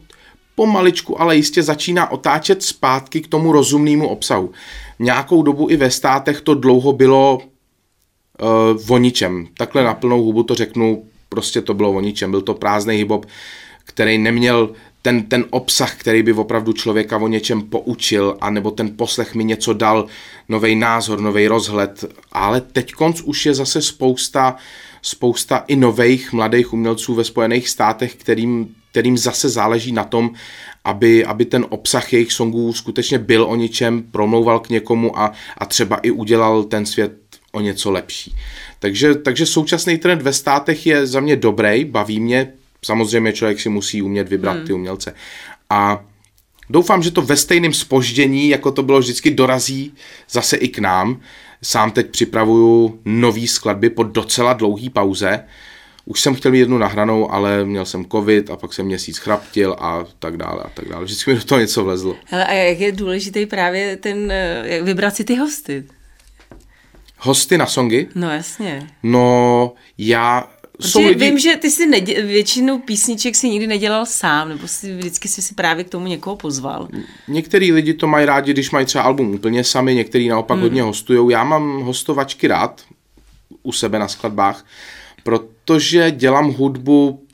pomaličku, 0.56 1.22
ale 1.22 1.36
jistě 1.36 1.64
začíná 1.64 2.12
otáčet 2.12 2.64
zpátky 2.64 3.22
k 3.22 3.28
tomu 3.28 3.52
rozumnému 3.52 4.08
obsahu. 4.08 4.52
Nějakou 5.00 5.44
dobu 5.44 5.70
i 5.70 5.78
ve 5.78 5.92
státech 5.92 6.42
to 6.42 6.54
dlouho 6.54 6.94
bylo 6.94 7.40
uh, 7.40 8.96
o 8.96 8.98
ničem. 8.98 9.48
Takhle 9.58 9.84
na 9.84 9.94
plnou 9.94 10.24
hubu 10.24 10.44
to 10.44 10.56
řeknu, 10.56 11.04
prostě 11.30 11.62
to 11.62 11.74
bylo 11.74 11.92
o 11.92 12.00
ničem. 12.02 12.32
Byl 12.32 12.42
to 12.42 12.54
prázdný 12.54 12.96
hip 12.96 13.12
který 13.86 14.18
neměl 14.18 14.70
ten, 15.02 15.24
ten 15.24 15.46
obsah, 15.50 15.96
který 15.96 16.24
by 16.24 16.34
opravdu 16.34 16.74
člověka 16.74 17.18
o 17.18 17.28
něčem 17.28 17.62
poučil, 17.62 18.38
anebo 18.42 18.72
ten 18.72 18.98
poslech 18.98 19.36
mi 19.36 19.44
něco 19.44 19.74
dal, 19.74 20.06
nový 20.50 20.76
názor, 20.76 21.22
nový 21.22 21.48
rozhled, 21.48 22.06
ale 22.32 22.62
teď 22.62 22.92
konc 22.92 23.22
už 23.22 23.46
je 23.46 23.54
zase 23.54 23.82
spousta, 23.82 24.56
spousta 25.02 25.64
i 25.68 25.76
nových 25.76 26.34
mladých 26.34 26.74
umělců 26.74 27.14
ve 27.14 27.24
Spojených 27.24 27.70
státech, 27.70 28.16
kterým, 28.16 28.76
kterým 28.96 29.18
zase 29.18 29.50
záleží 29.50 29.92
na 29.92 30.04
tom, 30.04 30.32
aby, 30.84 31.26
aby 31.26 31.46
ten 31.46 31.66
obsah 31.70 32.14
jejich 32.14 32.32
songů 32.32 32.74
skutečně 32.74 33.20
byl 33.20 33.44
o 33.44 33.56
něčem, 33.56 34.04
promlouval 34.12 34.60
k 34.60 34.70
někomu 34.70 35.20
a, 35.20 35.32
a 35.58 35.66
třeba 35.66 35.96
i 35.96 36.12
udělal 36.12 36.64
ten 36.64 36.86
svět 36.86 37.12
o 37.52 37.62
něco 37.62 37.92
lepší. 37.92 38.36
Takže, 38.80 39.16
takže 39.16 39.46
současný 39.46 39.98
trend 39.98 40.22
ve 40.22 40.34
státech 40.34 40.86
je 40.86 41.08
za 41.08 41.20
mě 41.20 41.36
dobrý, 41.36 41.86
baví 41.86 42.20
mě, 42.20 42.54
Samozřejmě 42.86 43.34
člověk 43.34 43.60
si 43.60 43.70
musí 43.70 44.02
umět 44.02 44.30
vybrat 44.30 44.58
hmm. 44.58 44.68
ty 44.68 44.74
umělce. 44.74 45.14
A 45.70 46.06
doufám, 46.70 47.04
že 47.04 47.12
to 47.12 47.22
ve 47.22 47.38
stejném 47.38 47.74
spoždění, 47.74 48.50
jako 48.50 48.72
to 48.72 48.84
bylo 48.84 49.00
vždycky, 49.00 49.32
dorazí 49.32 49.94
zase 50.30 50.58
i 50.58 50.68
k 50.68 50.80
nám. 50.80 51.20
Sám 51.62 51.92
teď 51.92 52.10
připravuju 52.10 53.00
nový 53.06 53.48
skladby 53.48 53.90
po 53.90 54.04
docela 54.04 54.54
dlouhý 54.54 54.90
pauze. 54.90 55.44
Už 56.06 56.22
jsem 56.22 56.36
chtěl 56.36 56.52
mít 56.52 56.60
jednu 56.60 56.78
nahranou, 56.78 57.32
ale 57.32 57.66
měl 57.66 57.86
jsem 57.86 58.06
covid 58.06 58.50
a 58.50 58.56
pak 58.56 58.74
jsem 58.74 58.86
měsíc 58.86 59.18
chraptil 59.18 59.76
a 59.80 60.06
tak 60.20 60.38
dále 60.38 60.64
a 60.64 60.70
tak 60.70 60.90
dále. 60.90 61.06
Vždycky 61.06 61.32
mi 61.32 61.38
do 61.38 61.44
toho 61.44 61.62
něco 61.62 61.84
vlezlo. 61.84 62.16
Hele, 62.26 62.46
a 62.46 62.54
jak 62.54 62.80
je 62.80 62.92
důležitý 62.92 63.46
právě 63.46 63.98
ten, 63.98 64.34
jak 64.64 64.82
vybrat 64.82 65.16
si 65.16 65.24
ty 65.24 65.36
hosty? 65.36 65.84
Hosty 67.18 67.58
na 67.58 67.66
songy? 67.66 68.08
No 68.16 68.32
jasně. 68.32 68.88
No, 69.04 69.74
já 69.98 70.50
jsou 70.80 71.08
lidi... 71.08 71.26
vím, 71.26 71.40
že 71.40 71.56
ty 71.56 71.72
si 71.72 71.88
nedě... 71.88 72.22
většinu 72.22 72.80
písniček 72.80 73.36
si 73.36 73.50
nikdy 73.50 73.68
nedělal 73.68 74.06
sám, 74.06 74.50
nebo 74.50 74.68
si 74.68 74.98
vždycky 74.98 75.28
si, 75.28 75.42
si 75.42 75.54
právě 75.54 75.84
k 75.84 75.90
tomu 75.90 76.08
někoho 76.08 76.36
pozval. 76.36 76.88
Některý 77.28 77.72
lidi 77.72 77.94
to 77.94 78.08
mají 78.08 78.26
rádi, 78.26 78.54
když 78.54 78.72
mají 78.72 78.86
třeba 78.86 79.04
album 79.04 79.34
úplně 79.34 79.64
sami, 79.64 79.96
některý 79.96 80.28
naopak 80.28 80.56
hmm. 80.56 80.64
hodně 80.64 80.82
hostujou. 80.82 81.30
Já 81.30 81.44
mám 81.44 81.82
hostovačky 81.82 82.48
rád 82.48 82.82
u 83.64 83.72
sebe 83.72 84.00
na 84.00 84.08
skladbách, 84.08 84.66
protože 85.26 86.12
dělám 86.12 86.52
hudbu 86.52 87.26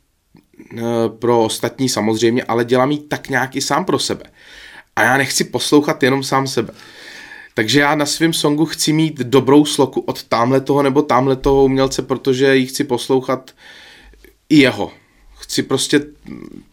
eh, 0.78 0.82
pro 1.20 1.44
ostatní 1.44 1.90
samozřejmě, 1.90 2.44
ale 2.44 2.66
dělám 2.66 2.92
ji 2.92 2.98
tak 2.98 3.30
nějak 3.30 3.56
i 3.56 3.62
sám 3.62 3.86
pro 3.86 4.00
sebe. 4.00 4.24
A 4.96 5.04
já 5.04 5.18
nechci 5.18 5.44
poslouchat 5.44 6.04
jenom 6.04 6.24
sám 6.24 6.48
sebe. 6.48 6.74
Takže 7.54 7.80
já 7.80 7.96
na 7.96 8.06
svém 8.06 8.34
songu 8.34 8.66
chci 8.66 8.94
mít 8.94 9.18
dobrou 9.20 9.66
sloku 9.66 10.00
od 10.02 10.24
tamhle 10.24 10.62
toho 10.62 10.84
nebo 10.84 11.02
tamhle 11.02 11.36
toho 11.36 11.64
umělce, 11.64 12.02
protože 12.02 12.56
ji 12.56 12.66
chci 12.66 12.84
poslouchat 12.84 13.52
i 14.50 14.58
jeho. 14.58 14.92
Chci 15.52 15.64
prostě 15.64 16.00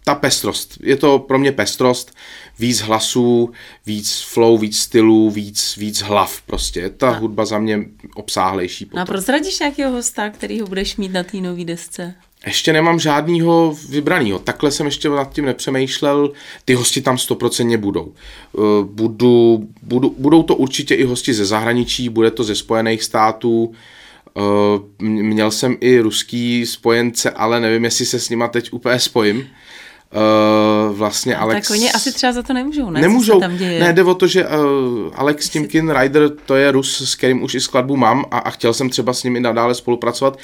ta 0.05 0.15
pestrost. 0.15 0.79
Je 0.83 0.97
to 0.97 1.19
pro 1.19 1.39
mě 1.39 1.53
pestrost, 1.53 2.15
víc 2.59 2.81
hlasů, 2.81 3.51
víc 3.87 4.21
flow, 4.21 4.59
víc 4.59 4.79
stylů, 4.79 5.31
víc, 5.31 5.77
víc 5.77 6.01
hlav 6.01 6.43
prostě. 6.43 6.91
Ta 6.91 7.13
no. 7.13 7.21
hudba 7.21 7.45
za 7.45 7.59
mě 7.59 7.85
obsáhlejší. 8.15 8.85
Potom. 8.85 8.97
No 8.97 9.03
a 9.03 9.07
prozradíš 9.07 9.59
nějakého 9.59 9.93
hosta, 9.93 10.31
který 10.31 10.61
ho 10.61 10.67
budeš 10.67 10.97
mít 10.97 11.13
na 11.13 11.23
té 11.23 11.37
nové 11.37 11.65
desce? 11.65 12.15
Ještě 12.47 12.73
nemám 12.73 12.99
žádného 12.99 13.77
vybraného. 13.89 14.39
Takhle 14.39 14.71
jsem 14.71 14.87
ještě 14.87 15.09
nad 15.09 15.33
tím 15.33 15.45
nepřemýšlel. 15.45 16.33
Ty 16.65 16.75
hosti 16.75 17.01
tam 17.01 17.19
stoprocentně 17.19 17.79
budou. 17.79 18.13
Eh, 18.55 18.61
budu, 18.85 19.69
budu, 19.83 20.15
budou 20.19 20.43
to 20.43 20.57
určitě 20.57 20.95
i 20.95 21.05
hosti 21.05 21.35
ze 21.35 21.45
zahraničí, 21.45 22.09
bude 22.09 22.31
to 22.31 22.45
ze 22.45 22.55
Spojených 22.55 23.03
států. 23.03 23.75
Eh, 24.39 24.81
měl 25.03 25.51
jsem 25.51 25.77
i 25.81 26.01
ruský 26.01 26.67
spojence, 26.67 27.31
ale 27.31 27.61
nevím, 27.61 27.85
jestli 27.85 28.07
se 28.07 28.21
s 28.21 28.31
nima 28.31 28.49
teď 28.49 28.73
úplně 28.73 28.99
spojím. 28.99 29.49
Uh, 30.15 30.97
vlastně 30.97 31.35
no, 31.35 31.41
Alex... 31.41 31.69
Tak 31.69 31.75
oni 31.75 31.93
asi 31.93 32.13
třeba 32.13 32.33
za 32.33 32.43
to 32.43 32.53
nemůžou, 32.53 32.91
ne? 32.91 33.01
Nemůžou, 33.01 33.41
tam 33.41 33.57
děje? 33.57 33.81
ne, 33.81 33.93
jde 33.93 34.05
o 34.05 34.15
to, 34.15 34.27
že 34.27 34.47
uh, 34.47 34.51
Alex 35.15 35.49
Timkin 35.49 35.91
Rider, 35.91 36.31
to 36.47 36.57
je 36.57 36.71
Rus, 36.71 37.11
s 37.11 37.15
kterým 37.15 37.43
už 37.43 37.55
i 37.55 37.61
skladbu 37.61 37.97
mám 37.97 38.25
a, 38.31 38.39
a 38.39 38.51
chtěl 38.51 38.75
jsem 38.75 38.91
třeba 38.91 39.13
s 39.13 39.23
ním 39.23 39.37
i 39.37 39.41
nadále 39.41 39.75
spolupracovat. 39.75 40.39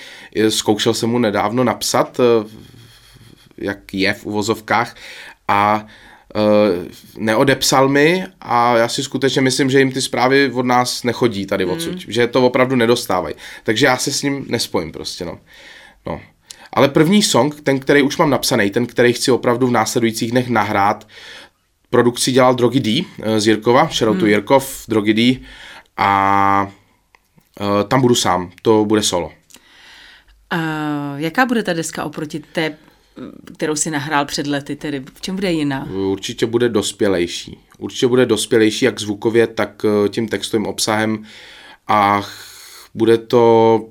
Zkoušel 0.49 0.95
jsem 0.95 1.11
mu 1.11 1.19
nedávno 1.19 1.65
napsat, 1.65 2.19
uh, 2.19 2.51
jak 3.59 3.95
je 3.95 4.13
v 4.15 4.27
uvozovkách 4.27 4.97
a 5.49 5.81
uh, 5.85 5.91
neodepsal 7.17 7.89
mi 7.89 8.25
a 8.41 8.77
já 8.77 8.89
si 8.89 9.03
skutečně 9.03 9.41
myslím, 9.41 9.71
že 9.71 9.79
jim 9.79 9.93
ty 9.93 10.03
zprávy 10.03 10.51
od 10.55 10.67
nás 10.67 11.03
nechodí 11.03 11.47
tady 11.47 11.65
odsud, 11.65 11.93
mm. 11.93 12.13
že 12.13 12.27
to 12.27 12.47
opravdu 12.47 12.77
nedostávají. 12.77 13.35
Takže 13.65 13.87
já 13.87 13.97
se 13.97 14.13
s 14.13 14.23
ním 14.23 14.47
nespojím 14.49 14.93
prostě, 14.93 15.25
no. 15.25 15.39
no. 16.07 16.21
Ale 16.73 16.89
první 16.89 17.23
song, 17.23 17.61
ten, 17.61 17.79
který 17.79 18.03
už 18.03 18.17
mám 18.17 18.31
napsaný, 18.31 18.71
ten, 18.71 18.87
který 18.87 19.13
chci 19.13 19.31
opravdu 19.31 19.67
v 19.67 19.71
následujících 19.71 20.31
dnech 20.31 20.49
nahrát, 20.49 21.09
produkci 21.91 22.33
dělal 22.33 22.55
Drogy 22.55 22.81
D 22.81 23.05
eh, 23.23 23.41
z 23.41 23.47
Jirkova, 23.47 23.89
Šerotu 23.89 24.21
hmm. 24.21 24.29
Jirkov, 24.29 24.85
Drogy 24.89 25.15
D 25.15 25.41
a 25.97 26.73
uh, 27.61 27.89
tam 27.89 28.01
budu 28.01 28.15
sám, 28.15 28.51
to 28.63 28.85
bude 28.85 29.03
solo. 29.03 29.33
Uh, 30.53 30.61
jaká 31.17 31.47
bude 31.47 31.63
ta 31.63 31.73
deska 31.73 32.05
oproti 32.05 32.43
té, 32.53 32.77
kterou 33.55 33.77
si 33.77 33.91
nahrál 33.91 34.25
před 34.25 34.47
lety, 34.47 34.77
tedy 34.77 35.03
v 35.15 35.21
čem 35.21 35.35
bude 35.35 35.53
jiná? 35.53 35.89
Určitě 35.91 36.47
bude 36.47 36.69
dospělejší. 36.69 37.59
Určitě 37.79 38.07
bude 38.07 38.27
dospělejší 38.27 38.85
jak 38.85 39.01
zvukově, 39.01 39.47
tak 39.47 39.83
tím 40.09 40.29
textovým 40.29 40.67
obsahem 40.67 41.25
a 41.89 42.23
bude 42.95 43.19
to 43.19 43.85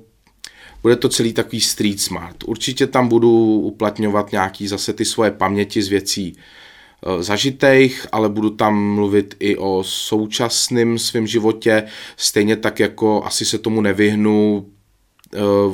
bude 0.82 0.96
to 0.96 1.08
celý 1.08 1.32
takový 1.32 1.60
street 1.60 2.00
smart. 2.00 2.36
Určitě 2.46 2.86
tam 2.86 3.08
budu 3.08 3.60
uplatňovat 3.60 4.32
nějaký 4.32 4.68
zase 4.68 4.92
ty 4.92 5.04
svoje 5.04 5.30
paměti 5.30 5.82
z 5.82 5.88
věcí 5.88 6.36
e, 6.36 7.22
zažitejch, 7.22 8.06
ale 8.12 8.28
budu 8.28 8.50
tam 8.50 8.94
mluvit 8.94 9.34
i 9.40 9.56
o 9.56 9.84
současném 9.86 10.98
svém 10.98 11.26
životě, 11.26 11.84
stejně 12.16 12.56
tak 12.56 12.80
jako 12.80 13.24
asi 13.24 13.44
se 13.44 13.58
tomu 13.58 13.80
nevyhnu, 13.80 14.66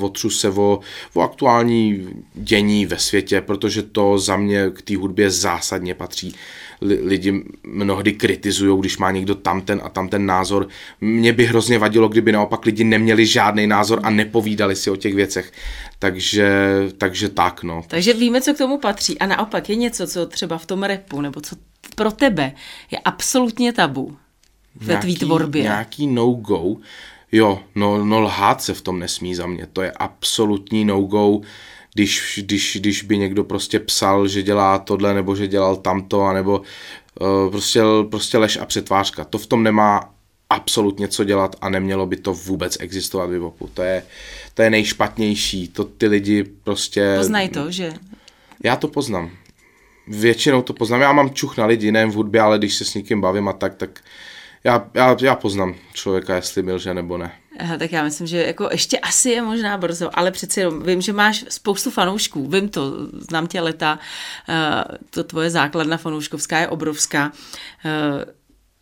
otřu 0.01 0.31
se 0.31 0.51
o, 0.51 0.81
o 1.15 1.21
aktuální 1.21 2.09
dění 2.35 2.87
ve 2.87 2.99
světě, 2.99 3.41
protože 3.41 3.83
to 3.83 4.19
za 4.19 4.37
mě 4.37 4.71
k 4.73 4.83
té 4.83 4.97
hudbě 4.97 5.31
zásadně 5.31 5.95
patří. 5.95 6.35
Lidi 6.81 7.45
mnohdy 7.65 8.13
kritizují, 8.13 8.81
když 8.81 8.99
má 8.99 9.11
někdo 9.11 9.35
tamten 9.35 9.81
a 9.85 9.89
tamten 9.89 10.27
názor. 10.27 10.69
Mně 11.01 11.33
by 11.33 11.47
hrozně 11.47 11.79
vadilo, 11.79 12.09
kdyby 12.09 12.33
naopak 12.33 12.67
lidi 12.67 12.85
neměli 12.85 13.27
žádný 13.27 13.67
názor 13.67 14.01
a 14.03 14.11
nepovídali 14.11 14.77
si 14.77 14.91
o 14.91 14.97
těch 14.97 15.15
věcech. 15.15 15.53
Takže, 15.99 16.51
takže 16.99 17.29
tak, 17.29 17.63
no. 17.63 17.83
Takže 17.89 18.15
víme, 18.15 18.41
co 18.41 18.55
k 18.55 18.59
tomu 18.59 18.79
patří. 18.79 19.19
A 19.19 19.27
naopak 19.27 19.69
je 19.69 19.77
něco, 19.77 20.07
co 20.07 20.27
třeba 20.27 20.59
v 20.59 20.67
tom 20.67 20.83
repu, 20.83 21.21
nebo 21.21 21.41
co 21.41 21.57
pro 21.95 22.11
tebe 22.11 22.53
je 22.91 22.99
absolutně 22.99 23.73
tabu 23.73 24.17
ve 24.75 24.97
tvý 24.97 25.17
tvorbě. 25.17 25.63
Nějaký 25.63 26.07
no-go. 26.07 26.77
Jo, 27.33 27.61
no, 27.75 28.05
no 28.05 28.21
lhát 28.21 28.63
se 28.63 28.75
v 28.75 28.81
tom 28.81 28.99
nesmí 28.99 29.35
za 29.35 29.47
mě, 29.47 29.67
to 29.73 29.83
je 29.83 29.93
absolutní 29.93 30.85
no-go, 30.85 31.41
když, 31.95 32.41
když, 32.43 32.77
když 32.81 33.03
by 33.03 33.19
někdo 33.19 33.45
prostě 33.45 33.81
psal, 33.81 34.29
že 34.29 34.43
dělá 34.43 34.79
tohle, 34.79 35.15
nebo 35.15 35.37
že 35.37 35.49
dělal 35.49 35.77
tamto, 35.77 36.33
nebo 36.33 36.63
uh, 37.21 37.51
prostě, 37.51 37.81
prostě 38.11 38.39
lež 38.39 38.57
a 38.57 38.65
přetvářka. 38.65 39.25
To 39.25 39.39
v 39.39 39.47
tom 39.47 39.63
nemá 39.63 40.15
absolutně 40.51 41.09
co 41.09 41.25
dělat 41.25 41.57
a 41.61 41.69
nemělo 41.69 42.07
by 42.07 42.17
to 42.17 42.35
vůbec 42.35 42.77
existovat 42.81 43.31
v 43.31 43.33
hibopu. 43.33 43.71
To 43.75 43.83
je, 43.83 44.03
to 44.55 44.63
je 44.63 44.71
nejšpatnější, 44.71 45.69
to 45.69 45.85
ty 45.85 46.07
lidi 46.07 46.45
prostě... 46.65 47.15
Poznají 47.19 47.49
to, 47.49 47.71
že... 47.71 47.93
Já 48.65 48.77
to 48.77 48.89
poznám. 48.89 49.31
Většinou 50.09 50.63
to 50.63 50.73
poznám. 50.73 51.01
Já 51.01 51.13
mám 51.13 51.31
čuch 51.31 51.57
na 51.57 51.67
lidi, 51.67 51.93
nejen 51.93 52.11
v 52.11 52.15
hudbě, 52.15 52.41
ale 52.41 52.59
když 52.59 52.75
se 52.75 52.85
s 52.85 52.95
někým 52.95 53.21
bavím 53.21 53.49
a 53.49 53.53
tak, 53.53 53.75
tak 53.75 54.01
já, 54.65 54.87
já, 54.95 55.17
já 55.21 55.35
poznám 55.35 55.75
člověka, 55.93 56.37
jestli 56.37 56.63
milže 56.63 56.95
nebo 56.95 57.19
ne. 57.19 57.33
Aha, 57.59 57.77
tak 57.77 57.93
já 57.93 58.05
myslím, 58.05 58.27
že 58.27 58.47
jako 58.47 58.69
ještě 58.73 58.99
asi 58.99 59.31
je 59.31 59.43
možná 59.43 59.79
brzo, 59.79 60.11
ale 60.13 60.31
přeci 60.31 60.61
jenom 60.61 60.83
vím, 60.83 61.01
že 61.01 61.13
máš 61.13 61.45
spoustu 61.49 61.91
fanoušků, 61.91 62.49
vím 62.49 62.69
to, 62.69 62.93
znám 63.13 63.47
tě 63.47 63.61
leta, 63.61 63.99
uh, 64.49 64.97
to 65.11 65.25
tvoje 65.25 65.51
základna 65.51 65.97
fanouškovská 65.97 66.59
je 66.59 66.69
obrovská. 66.69 67.33
Uh, 67.85 68.33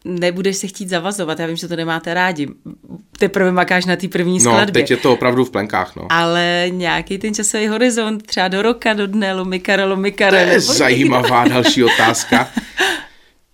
nebudeš 0.04 0.56
se 0.56 0.66
chtít 0.66 0.88
zavazovat, 0.88 1.38
já 1.38 1.46
vím, 1.46 1.56
že 1.56 1.68
to 1.68 1.76
nemáte 1.76 2.14
rádi. 2.14 2.48
Teprve 3.18 3.52
makáš 3.52 3.84
na 3.84 3.96
té 3.96 4.08
první 4.08 4.38
no, 4.38 4.50
skladbě. 4.50 4.82
teď 4.82 4.90
je 4.90 4.96
to 4.96 5.12
opravdu 5.12 5.44
v 5.44 5.50
plenkách, 5.50 5.96
no. 5.96 6.06
Ale 6.10 6.66
nějaký 6.68 7.18
ten 7.18 7.34
časový 7.34 7.68
horizont, 7.68 8.26
třeba 8.26 8.48
do 8.48 8.62
roka, 8.62 8.92
do 8.92 9.06
dne, 9.06 9.34
lomikare, 9.34 9.84
lomikare. 9.84 10.44
To 10.46 10.52
je 10.52 10.60
zajímavá 10.60 11.48
další 11.48 11.84
otázka. 11.84 12.48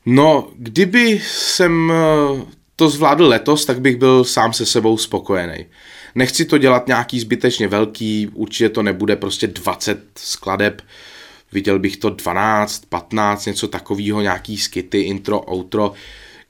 No, 0.07 0.49
kdyby 0.57 1.21
jsem 1.25 1.93
eh, 1.93 2.43
to 2.77 2.89
zvládl 2.89 3.29
letos, 3.29 3.65
tak 3.65 3.81
bych 3.81 3.97
byl 3.97 4.25
sám 4.25 4.53
se 4.53 4.67
sebou 4.67 4.99
spokojený. 4.99 5.67
Nechci 6.15 6.45
to 6.45 6.59
dělat 6.59 6.87
nějaký 6.87 7.21
zbytečně 7.21 7.69
velký, 7.69 8.31
určitě 8.35 8.69
to 8.69 8.83
nebude 8.83 9.17
prostě 9.17 9.47
20 9.47 10.01
skladeb, 10.17 10.83
viděl 11.53 11.79
bych 11.79 11.97
to 11.97 12.11
12, 12.11 12.85
15, 12.89 13.47
něco 13.47 13.69
takového, 13.69 14.21
nějaký 14.21 14.59
skity, 14.59 15.01
intro, 15.01 15.53
outro. 15.53 15.93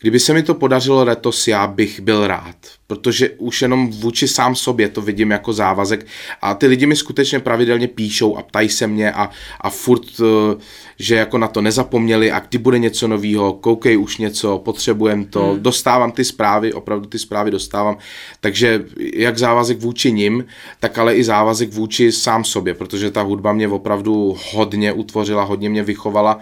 Kdyby 0.00 0.20
se 0.20 0.32
mi 0.34 0.42
to 0.42 0.54
podařilo 0.54 1.04
letos, 1.04 1.48
já 1.48 1.66
bych 1.66 2.00
byl 2.00 2.26
rád, 2.26 2.56
protože 2.86 3.30
už 3.30 3.62
jenom 3.62 3.90
vůči 3.90 4.28
sám 4.28 4.54
sobě 4.54 4.88
to 4.88 5.02
vidím 5.02 5.30
jako 5.30 5.52
závazek 5.52 6.06
a 6.42 6.54
ty 6.54 6.66
lidi 6.66 6.86
mi 6.86 6.96
skutečně 6.96 7.40
pravidelně 7.40 7.88
píšou 7.88 8.36
a 8.36 8.42
ptají 8.42 8.68
se 8.68 8.86
mě 8.86 9.12
a, 9.12 9.30
a 9.60 9.70
furt, 9.70 10.02
eh, 10.20 10.56
že 10.98 11.14
jako 11.14 11.38
na 11.38 11.48
to 11.48 11.60
nezapomněli 11.60 12.32
a 12.32 12.40
kdy 12.40 12.58
bude 12.58 12.78
něco 12.78 13.08
nového, 13.08 13.52
koukej 13.52 13.98
už 13.98 14.18
něco, 14.18 14.58
potřebujem 14.58 15.24
to, 15.24 15.46
hmm. 15.46 15.62
dostávám 15.62 16.12
ty 16.12 16.24
zprávy, 16.24 16.72
opravdu 16.72 17.06
ty 17.06 17.18
zprávy 17.18 17.50
dostávám, 17.50 17.96
takže 18.40 18.84
jak 19.14 19.38
závazek 19.38 19.78
vůči 19.78 20.12
nim, 20.12 20.44
tak 20.80 20.98
ale 20.98 21.16
i 21.16 21.24
závazek 21.24 21.72
vůči 21.72 22.12
sám 22.12 22.44
sobě, 22.44 22.74
protože 22.74 23.10
ta 23.10 23.22
hudba 23.22 23.52
mě 23.52 23.68
opravdu 23.68 24.36
hodně 24.52 24.92
utvořila, 24.92 25.44
hodně 25.44 25.70
mě 25.70 25.82
vychovala 25.82 26.40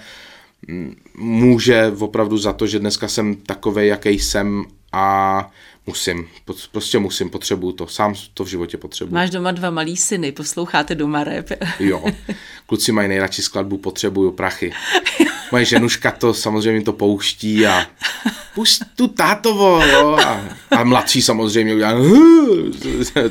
může 1.14 1.92
opravdu 1.98 2.38
za 2.38 2.53
to, 2.53 2.66
že 2.66 2.79
dneska 2.79 3.09
jsem 3.09 3.35
takovej, 3.35 3.88
jaký 3.88 4.09
jsem 4.18 4.64
a 4.92 5.51
musím, 5.87 6.29
prostě 6.72 6.98
musím, 6.98 7.31
potřebuju 7.31 7.72
to, 7.72 7.87
sám 7.87 8.14
to 8.35 8.44
v 8.44 8.48
životě 8.48 8.77
potřebuji. 8.77 9.14
Máš 9.14 9.31
doma 9.31 9.51
dva 9.51 9.70
malý 9.70 9.96
syny, 9.96 10.33
posloucháte 10.33 10.94
doma 10.94 11.25
rap. 11.25 11.46
jo, 11.81 12.05
kluci 12.66 12.92
mají 12.92 13.09
nejradši 13.09 13.42
skladbu 13.42 13.79
Potřebuju 13.79 14.31
prachy. 14.31 14.72
Moje 15.52 15.64
ženuška 15.64 16.10
to 16.10 16.34
samozřejmě 16.34 16.82
to 16.82 16.92
pouští 16.92 17.66
a 17.66 17.86
pušť 18.54 18.82
tu 18.96 19.08
tátovo, 19.08 19.84
jo, 19.84 20.16
a, 20.24 20.40
a 20.70 20.84
mladší 20.84 21.22
samozřejmě 21.22 21.74
udělá, 21.74 21.94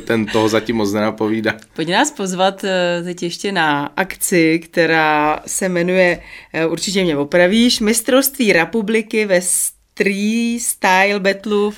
ten 0.06 0.26
toho 0.26 0.50
zatím 0.50 0.76
moc 0.76 0.94
nenapovídá. 0.94 1.54
Pojď 1.74 1.90
nás 1.90 2.12
pozvat 2.12 2.64
eh, 2.64 3.02
teď 3.04 3.24
ještě 3.24 3.52
na 3.52 3.86
akci, 3.98 4.60
která 4.60 5.40
se 5.48 5.70
jmenuje, 5.70 6.22
eh, 6.54 6.66
určitě 6.66 7.04
mě 7.04 7.18
opravíš, 7.18 7.80
Mistrovství 7.80 8.54
republiky 8.54 9.26
ve 9.26 9.42
Style 10.60 11.20
Battle. 11.20 11.72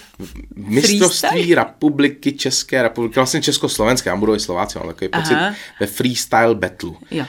Mistrovství 0.56 1.30
freestyle? 1.30 1.56
republiky 1.56 2.32
České 2.32 2.84
republiky, 2.84 3.16
vlastně 3.16 3.42
Československé, 3.42 4.10
já 4.10 4.16
budu 4.16 4.36
i 4.36 4.40
Slováci, 4.40 4.80
mám 4.80 4.88
takový 4.88 5.10
pocit, 5.10 5.34
Aha. 5.34 5.56
ve 5.80 5.88
Freestyle 5.88 6.56
Battle. 6.56 6.92
Jo. 7.12 7.26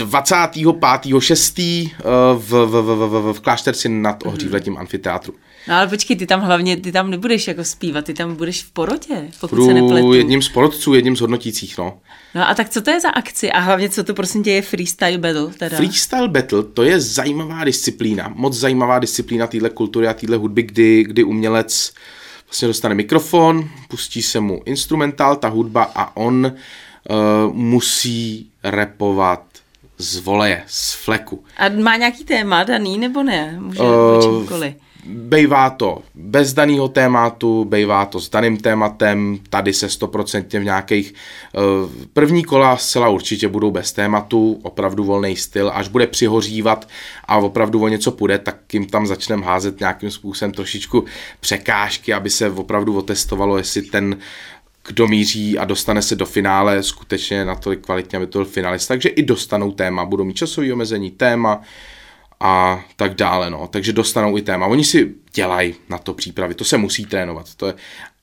25.6. 0.00 1.90
Eh, 1.92 2.04
v, 2.34 2.50
v, 2.50 2.82
v, 2.82 3.08
v, 3.08 3.32
v 3.32 3.40
Klášterci 3.40 3.88
nad 3.88 4.26
Ohřívletím 4.26 4.72
mm. 4.72 4.78
amfiteátru. 4.78 5.34
No 5.68 5.74
ale 5.74 5.86
počkej, 5.86 6.16
ty 6.16 6.26
tam 6.26 6.40
hlavně, 6.40 6.76
ty 6.76 6.92
tam 6.92 7.10
nebudeš 7.10 7.48
jako 7.48 7.64
zpívat, 7.64 8.04
ty 8.04 8.14
tam 8.14 8.34
budeš 8.34 8.62
v 8.62 8.72
porotě, 8.72 9.28
pokud 9.40 9.56
Budu 9.56 9.66
se 9.66 9.74
nepletu. 9.74 10.14
jedním 10.14 10.42
z 10.42 10.48
porotců, 10.48 10.94
jedním 10.94 11.16
z 11.16 11.20
hodnotících, 11.20 11.78
no. 11.78 11.98
No 12.34 12.48
a 12.48 12.54
tak 12.54 12.68
co 12.68 12.80
to 12.80 12.90
je 12.90 13.00
za 13.00 13.08
akci 13.08 13.52
a 13.52 13.60
hlavně 13.60 13.88
co 13.88 14.04
to 14.04 14.14
prosím 14.14 14.42
tě 14.42 14.50
je 14.50 14.62
freestyle 14.62 15.18
battle 15.18 15.46
teda? 15.58 15.76
Freestyle 15.76 16.28
battle 16.28 16.62
to 16.62 16.82
je 16.82 17.00
zajímavá 17.00 17.64
disciplína, 17.64 18.32
moc 18.34 18.54
zajímavá 18.56 18.98
disciplína 18.98 19.46
téhle 19.46 19.70
kultury 19.70 20.08
a 20.08 20.14
téhle 20.14 20.36
hudby, 20.36 20.62
kdy, 20.62 21.04
kdy 21.04 21.24
umělec 21.24 21.92
vlastně 22.46 22.68
dostane 22.68 22.94
mikrofon, 22.94 23.68
pustí 23.88 24.22
se 24.22 24.40
mu 24.40 24.62
instrumentál, 24.64 25.36
ta 25.36 25.48
hudba 25.48 25.92
a 25.94 26.16
on 26.16 26.52
uh, 27.10 27.54
musí 27.54 28.50
repovat 28.64 29.42
z 29.98 30.18
voleje, 30.18 30.62
z 30.66 30.94
fleku. 30.94 31.44
A 31.56 31.68
má 31.68 31.96
nějaký 31.96 32.24
téma 32.24 32.64
daný 32.64 32.98
nebo 32.98 33.22
ne? 33.22 33.56
Může 33.60 33.82
uh, 33.82 34.64
Bejvá 35.10 35.70
to 35.70 36.02
bez 36.14 36.52
daného 36.52 36.88
tématu, 36.88 37.64
bejvá 37.64 38.06
to 38.06 38.20
s 38.20 38.30
daným 38.30 38.56
tématem, 38.56 39.38
tady 39.50 39.72
se 39.72 39.88
stoprocentně 39.88 40.60
v 40.60 40.64
nějakých 40.64 41.14
uh, 41.56 41.90
první 42.12 42.44
kola 42.44 42.76
zcela 42.76 43.08
určitě 43.08 43.48
budou 43.48 43.70
bez 43.70 43.92
tématu, 43.92 44.60
opravdu 44.62 45.04
volný 45.04 45.36
styl, 45.36 45.70
až 45.74 45.88
bude 45.88 46.06
přihořívat 46.06 46.88
a 47.24 47.36
opravdu 47.36 47.82
o 47.82 47.88
něco 47.88 48.10
půjde, 48.10 48.38
tak 48.38 48.74
jim 48.74 48.86
tam 48.86 49.06
začneme 49.06 49.46
házet 49.46 49.80
nějakým 49.80 50.10
způsobem 50.10 50.52
trošičku 50.52 51.04
překážky, 51.40 52.14
aby 52.14 52.30
se 52.30 52.50
opravdu 52.50 52.96
otestovalo, 52.96 53.58
jestli 53.58 53.82
ten 53.82 54.16
kdo 54.88 55.06
míří 55.06 55.58
a 55.58 55.64
dostane 55.64 56.02
se 56.02 56.16
do 56.16 56.26
finále 56.26 56.82
skutečně 56.82 57.44
natolik 57.44 57.80
kvalitně, 57.80 58.16
aby 58.16 58.26
to 58.26 58.38
byl 58.38 58.44
finalista, 58.44 58.94
takže 58.94 59.08
i 59.08 59.22
dostanou 59.22 59.72
téma, 59.72 60.04
budou 60.04 60.24
mít 60.24 60.36
časové 60.36 60.72
omezení, 60.72 61.10
téma 61.10 61.62
a 62.40 62.84
tak 62.96 63.14
dále, 63.14 63.50
no. 63.50 63.68
takže 63.68 63.92
dostanou 63.92 64.38
i 64.38 64.42
téma. 64.42 64.66
Oni 64.66 64.84
si 64.84 65.14
dělají 65.34 65.74
na 65.88 65.98
to 65.98 66.14
přípravy, 66.14 66.54
to 66.54 66.64
se 66.64 66.78
musí 66.78 67.06
trénovat, 67.06 67.54
to 67.54 67.66
je, 67.66 67.74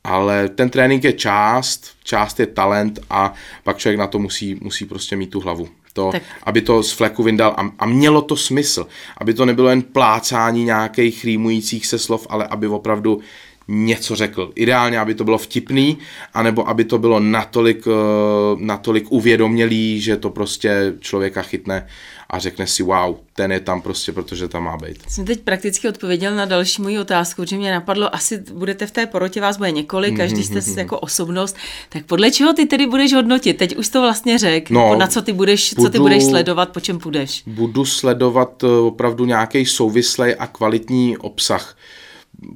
ale 0.03 0.49
ten 0.49 0.69
trénink 0.69 1.03
je 1.03 1.13
část, 1.13 1.91
část 2.03 2.39
je 2.39 2.45
talent 2.45 2.99
a 3.09 3.33
pak 3.63 3.77
člověk 3.77 3.99
na 3.99 4.07
to 4.07 4.19
musí, 4.19 4.57
musí 4.61 4.85
prostě 4.85 5.15
mít 5.15 5.29
tu 5.29 5.39
hlavu. 5.39 5.67
To, 5.93 6.11
tak. 6.11 6.23
aby 6.43 6.61
to 6.61 6.83
z 6.83 6.91
fleku 6.91 7.23
vyndal 7.23 7.55
a, 7.57 7.71
a 7.79 7.85
mělo 7.85 8.21
to 8.21 8.35
smysl, 8.35 8.87
aby 9.17 9.33
to 9.33 9.45
nebylo 9.45 9.69
jen 9.69 9.81
plácání 9.81 10.63
nějakých 10.63 11.23
rýmujících 11.23 11.87
se 11.87 11.99
slov, 11.99 12.27
ale 12.29 12.47
aby 12.47 12.67
opravdu 12.67 13.19
něco 13.67 14.15
řekl. 14.15 14.51
Ideálně, 14.55 14.99
aby 14.99 15.15
to 15.15 15.23
bylo 15.23 15.37
vtipný, 15.37 15.97
anebo 16.33 16.69
aby 16.69 16.85
to 16.85 16.97
bylo 16.97 17.19
natolik, 17.19 17.87
eh, 17.87 17.91
natolik 18.59 19.05
uvědomělý, 19.09 20.01
že 20.01 20.17
to 20.17 20.29
prostě 20.29 20.93
člověka 20.99 21.41
chytne 21.41 21.87
a 22.29 22.39
řekne 22.39 22.67
si 22.67 22.83
wow, 22.83 23.15
ten 23.33 23.51
je 23.51 23.59
tam 23.59 23.81
prostě, 23.81 24.11
protože 24.11 24.47
tam 24.47 24.63
má 24.63 24.77
být. 24.77 25.03
Jsem 25.07 25.25
teď 25.25 25.39
prakticky 25.41 25.89
odpověděl 25.89 26.35
na 26.35 26.45
další 26.45 26.81
moji 26.81 26.99
otázku, 26.99 27.45
že 27.45 27.57
mě 27.57 27.71
napadlo, 27.71 28.15
asi 28.15 28.43
budete 28.53 28.87
v 28.87 28.91
té 28.91 29.05
porotě, 29.05 29.41
vás 29.41 29.57
bude 29.57 29.71
několik, 29.71 30.17
každý 30.17 30.43
jste 30.43 30.59
mm-hmm. 30.59 30.77
jako 30.77 30.99
osobnost, 30.99 31.55
tak 31.89 32.05
podle 32.05 32.31
čeho 32.31 32.53
ty 32.53 32.65
tedy 32.65 32.87
budeš 32.87 33.13
hodnotit? 33.13 33.57
Teď 33.57 33.75
už 33.75 33.89
to 33.89 34.01
vlastně 34.01 34.37
řek, 34.37 34.69
no, 34.69 34.95
na 34.95 35.07
co 35.07 35.21
ty 35.21 35.33
budeš, 35.33 35.73
budu, 35.73 35.87
co 35.87 35.91
ty 35.91 35.99
budeš 35.99 36.23
sledovat, 36.23 36.69
po 36.69 36.79
čem 36.79 36.99
půjdeš? 36.99 37.43
Budu 37.47 37.85
sledovat 37.85 38.63
eh, 38.63 38.67
opravdu 38.67 39.25
nějaký 39.25 39.65
souvislý 39.65 40.35
a 40.35 40.47
kvalitní 40.47 41.17
obsah 41.17 41.75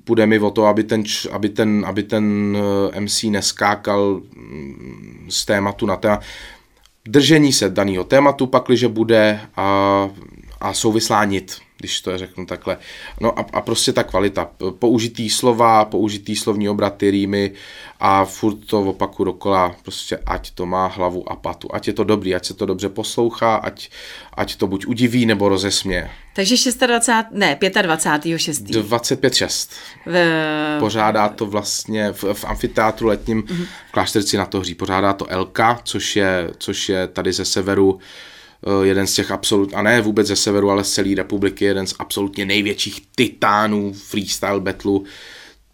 půjde 0.04 0.26
mi 0.26 0.40
o 0.40 0.52
to, 0.52 0.66
aby 0.66 0.84
ten, 0.84 1.04
aby 1.32 1.50
ten, 1.50 1.86
aby 1.88 2.04
ten 2.04 2.58
eh, 2.94 3.00
MC 3.00 3.24
neskákal 3.24 4.22
mm, 4.36 5.26
z 5.30 5.46
tématu 5.46 5.86
na 5.86 5.96
téma. 5.96 6.20
Držení 7.08 7.54
se 7.54 7.70
daného 7.70 8.04
tématu, 8.04 8.48
pakliže 8.48 8.88
bude 8.88 9.40
a, 9.56 10.10
a 10.62 10.74
souvislá 10.74 11.26
nit 11.26 11.69
když 11.80 12.02
to 12.02 12.18
řeknu 12.18 12.46
takhle. 12.46 12.78
No 13.22 13.40
a, 13.40 13.46
a 13.54 13.62
prostě 13.62 13.94
ta 13.94 14.04
kvalita. 14.04 14.50
Použitý 14.80 15.30
slova, 15.30 15.86
použitý 15.86 16.36
slovní 16.36 16.70
obraty, 16.70 17.12
rýmy 17.12 17.52
a 18.00 18.26
furt 18.26 18.56
to 18.66 18.82
opaku 18.82 19.24
dokola, 19.24 19.76
prostě 19.84 20.20
ať 20.26 20.52
to 20.52 20.66
má 20.66 20.88
hlavu 20.88 21.32
a 21.32 21.36
patu. 21.36 21.68
Ať 21.76 21.88
je 21.88 21.94
to 21.94 22.04
dobrý, 22.04 22.36
ať 22.36 22.46
se 22.46 22.54
to 22.54 22.66
dobře 22.66 22.90
poslouchá, 22.90 23.56
ať, 23.56 23.90
ať 24.34 24.56
to 24.56 24.68
buď 24.68 24.86
udiví 24.86 25.26
nebo 25.26 25.50
rozesmě. 25.50 26.12
Takže 26.34 26.56
26, 26.88 27.32
ne, 27.32 27.58
25. 27.82 28.40
6. 28.40 28.62
25 28.62 29.34
6. 29.34 29.72
V... 30.06 30.80
Pořádá 30.80 31.30
to 31.30 31.46
vlastně 31.46 32.12
v, 32.12 32.24
v 32.34 32.46
amfiteátru 32.46 33.08
letním 33.08 33.42
mm-hmm. 33.42 33.66
v 33.90 33.92
Klášterci 33.92 34.38
na 34.38 34.46
to 34.46 34.60
hří. 34.60 34.76
Pořádá 34.76 35.14
to 35.14 35.32
Elka, 35.32 35.80
což 35.84 36.16
je, 36.16 36.52
což 36.58 36.90
je 36.90 37.08
tady 37.08 37.34
ze 37.34 37.46
severu 37.46 38.00
jeden 38.84 39.08
z 39.08 39.14
těch 39.14 39.32
absolut, 39.32 39.74
a 39.74 39.82
ne 39.82 40.02
vůbec 40.02 40.28
ze 40.28 40.36
severu, 40.36 40.70
ale 40.70 40.84
z 40.84 40.94
celé 40.94 41.16
republiky, 41.16 41.66
jeden 41.66 41.88
z 41.88 41.96
absolutně 42.00 42.46
největších 42.46 43.02
titánů 43.16 43.94
freestyle 43.94 44.60
battlu. 44.60 45.04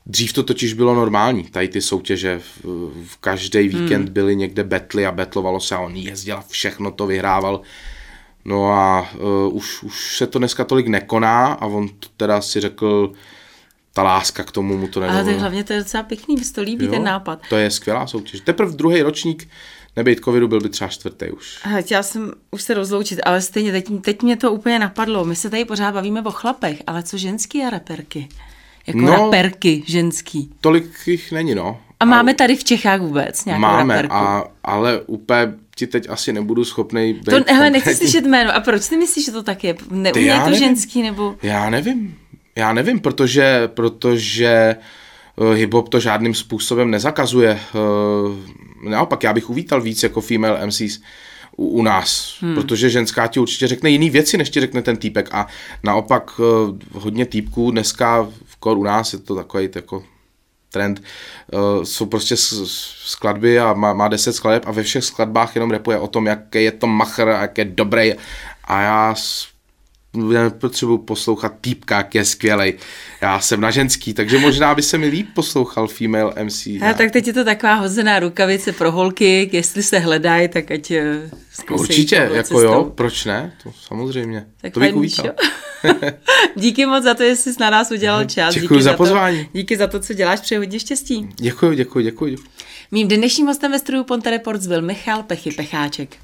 Dřív 0.06 0.34
to 0.34 0.44
totiž 0.44 0.74
bylo 0.74 0.96
normální, 0.96 1.44
tady 1.44 1.68
ty 1.68 1.82
soutěže, 1.82 2.40
v, 2.40 2.66
v 3.06 3.18
každý 3.18 3.68
víkend 3.68 4.04
hmm. 4.04 4.14
byly 4.14 4.36
někde 4.36 4.64
betly 4.64 5.06
a 5.06 5.12
betlovalo 5.12 5.60
se 5.60 5.76
a 5.76 5.80
on 5.80 5.96
jezdil 5.96 6.38
a 6.38 6.46
všechno 6.50 6.92
to 6.92 7.08
vyhrával. 7.08 7.62
No 8.46 8.72
a 8.72 9.10
uh, 9.48 9.56
už, 9.56 9.84
už 9.84 10.18
se 10.18 10.28
to 10.28 10.40
dneska 10.40 10.64
tolik 10.64 10.88
nekoná 10.88 11.46
a 11.46 11.66
on 11.66 11.90
teda 12.18 12.42
si 12.42 12.60
řekl, 12.60 13.12
ta 13.96 14.04
láska 14.04 14.44
k 14.44 14.52
tomu 14.52 14.78
mu 14.78 14.88
to 14.88 15.00
nedovolí. 15.00 15.24
Ale 15.24 15.32
tak 15.32 15.42
hlavně 15.42 15.64
to 15.64 15.74
je 15.74 15.80
docela 15.80 16.04
pěkný, 16.04 16.36
mi 16.36 16.42
to 16.56 16.62
líbí 16.62 16.86
jo, 16.86 16.92
ten 16.92 17.04
nápad. 17.04 17.40
To 17.50 17.56
je 17.56 17.72
skvělá 17.72 18.08
soutěž. 18.08 18.42
Teprve 18.42 18.72
druhý 18.72 19.02
ročník 19.02 19.48
nebejt 19.96 20.20
covidu, 20.20 20.48
byl 20.48 20.62
by 20.62 20.70
třeba 20.70 20.88
čtvrtý 20.88 21.32
už. 21.32 21.60
Aha, 21.64 21.82
chtěla 21.82 22.04
jsem 22.04 22.32
už 22.52 22.62
se 22.62 22.74
rozloučit, 22.74 23.20
ale 23.26 23.42
stejně 23.42 23.72
teď, 23.72 23.86
teď 24.02 24.22
mě 24.22 24.38
to 24.38 24.52
úplně 24.52 24.80
napadlo. 24.80 25.26
My 25.26 25.36
se 25.36 25.50
tady 25.50 25.66
pořád 25.66 25.94
bavíme 25.94 26.22
o 26.22 26.32
chlapech, 26.32 26.84
ale 26.88 27.04
co 27.04 27.18
ženský 27.18 27.64
a 27.64 27.70
reperky? 27.70 28.28
Jako 28.88 29.00
no, 29.00 29.12
raperky 29.12 29.84
ženský. 29.88 30.52
Tolik 30.62 31.08
jich 31.08 31.32
není, 31.32 31.56
no. 31.56 31.82
A 32.00 32.06
máme 32.06 32.34
tady 32.34 32.56
v 32.56 32.64
Čechách 32.64 33.02
vůbec 33.02 33.46
nějakou 33.46 33.62
Máme, 33.62 33.94
raperku? 33.96 34.16
a, 34.16 34.48
ale 34.64 35.02
úplně 35.02 35.54
ti 35.76 35.88
teď 35.88 36.10
asi 36.10 36.34
nebudu 36.34 36.66
schopný 36.66 37.14
být 37.14 37.26
To, 37.26 37.54
hele, 37.54 37.70
nechci 37.70 37.96
slyšet 37.96 38.26
jméno. 38.26 38.56
A 38.56 38.60
proč 38.60 38.82
si 38.82 38.98
myslíš, 38.98 39.26
že 39.26 39.32
to 39.32 39.44
tak 39.44 39.64
je? 39.64 39.76
Neumí 39.90 40.30
to 40.30 40.36
nevím. 40.38 40.60
ženský 40.60 41.02
nebo... 41.02 41.36
Já 41.44 41.70
nevím. 41.70 42.18
Já 42.56 42.74
nevím, 42.74 43.00
protože, 43.00 43.70
protože 43.74 44.76
uh, 45.36 45.54
hip-hop 45.54 45.90
to 45.90 46.00
žádným 46.00 46.34
způsobem 46.34 46.92
nezakazuje. 46.92 47.60
Uh, 47.74 48.90
naopak, 48.90 49.24
já 49.24 49.34
bych 49.34 49.50
uvítal 49.50 49.82
víc 49.82 50.04
jako 50.04 50.22
female 50.22 50.68
MCs 50.68 51.00
u, 51.58 51.68
u 51.68 51.84
nás, 51.84 52.38
hmm. 52.42 52.56
protože 52.56 52.90
ženská 52.90 53.28
ti 53.28 53.40
určitě 53.40 53.68
řekne 53.68 53.90
jiný 53.90 54.10
věci, 54.10 54.38
než 54.38 54.50
ti 54.50 54.60
řekne 54.60 54.82
ten 54.82 54.98
týpek 54.98 55.30
a 55.32 55.48
naopak 55.84 56.40
uh, 56.40 56.46
hodně 56.92 57.26
týpků 57.26 57.72
dneska 57.72 58.28
v 58.46 58.56
kor 58.56 58.78
u 58.78 58.84
nás 58.84 59.14
je 59.14 59.20
to 59.20 59.36
takový 59.36 59.70
jako 59.76 60.04
trend, 60.72 61.04
uh, 61.54 61.84
jsou 61.84 62.06
prostě 62.06 62.36
skladby 62.38 63.60
a 63.60 63.74
má, 63.74 63.94
má 63.94 64.08
deset 64.08 64.34
skladeb 64.34 64.68
a 64.68 64.72
ve 64.72 64.84
všech 64.84 65.04
skladbách 65.04 65.56
jenom 65.56 65.72
repuje 65.72 66.00
o 66.00 66.08
tom, 66.08 66.26
jaký 66.26 66.64
je 66.64 66.72
to 66.72 66.88
machr 66.88 67.30
a 67.30 67.42
jak 67.42 67.58
je 67.58 67.66
dobrý 67.66 68.14
a 68.64 68.82
já 68.82 69.16
nepotřebuji 70.16 70.98
poslouchat 70.98 71.54
týpka, 71.62 71.98
jak 71.98 72.16
je 72.16 72.26
skvělej. 72.26 72.74
Já 73.22 73.40
jsem 73.40 73.62
na 73.62 73.72
ženský, 73.72 74.14
takže 74.14 74.40
možná 74.40 74.76
by 74.76 74.82
se 74.82 74.98
mi 74.98 75.08
líp 75.08 75.28
poslouchal 75.34 75.88
female 75.88 76.34
MC. 76.44 76.68
A 76.68 76.94
tak 76.98 77.12
teď 77.12 77.28
je 77.28 77.34
to 77.34 77.44
taková 77.44 77.74
hozená 77.74 78.20
rukavice 78.20 78.72
pro 78.72 78.92
holky, 78.92 79.50
jestli 79.54 79.84
se 79.84 80.00
hledají, 80.00 80.48
tak 80.48 80.72
ať 80.72 80.92
eh, 80.92 81.30
Určitě, 81.72 82.16
jako 82.16 82.36
cestou. 82.36 82.60
jo, 82.60 82.92
proč 82.96 83.26
ne? 83.26 83.54
To 83.64 83.72
samozřejmě. 83.88 84.46
Tak 84.62 84.74
to 84.74 84.80
bych 84.80 84.96
uvítal. 84.96 85.32
Díky 86.56 86.86
moc 86.86 87.04
za 87.04 87.14
to, 87.14 87.24
že 87.24 87.36
jsi 87.36 87.54
na 87.60 87.70
nás 87.70 87.92
udělal 87.92 88.26
čas. 88.26 88.54
Děkuji 88.54 88.68
Díky 88.78 88.84
za, 88.84 88.92
za 88.92 88.98
pozvání. 88.98 89.46
To, 89.46 89.50
díky 89.54 89.78
za 89.78 89.88
to, 89.88 90.00
co 90.00 90.14
děláš, 90.14 90.40
přeji 90.40 90.60
hodně 90.60 90.80
štěstí. 90.80 91.30
Děkuji, 91.36 91.76
děkuji, 91.76 92.04
děkuji. 92.06 92.36
Mým 92.92 93.08
dnešním 93.08 93.48
hostem 93.48 93.72
ve 93.72 93.80
studiu 93.80 94.04
Ponte 94.04 94.30
Reports 94.30 94.68
byl 94.68 94.82
Michal 94.82 95.24
Pechy 95.24 95.52
Pecháček. 95.52 96.18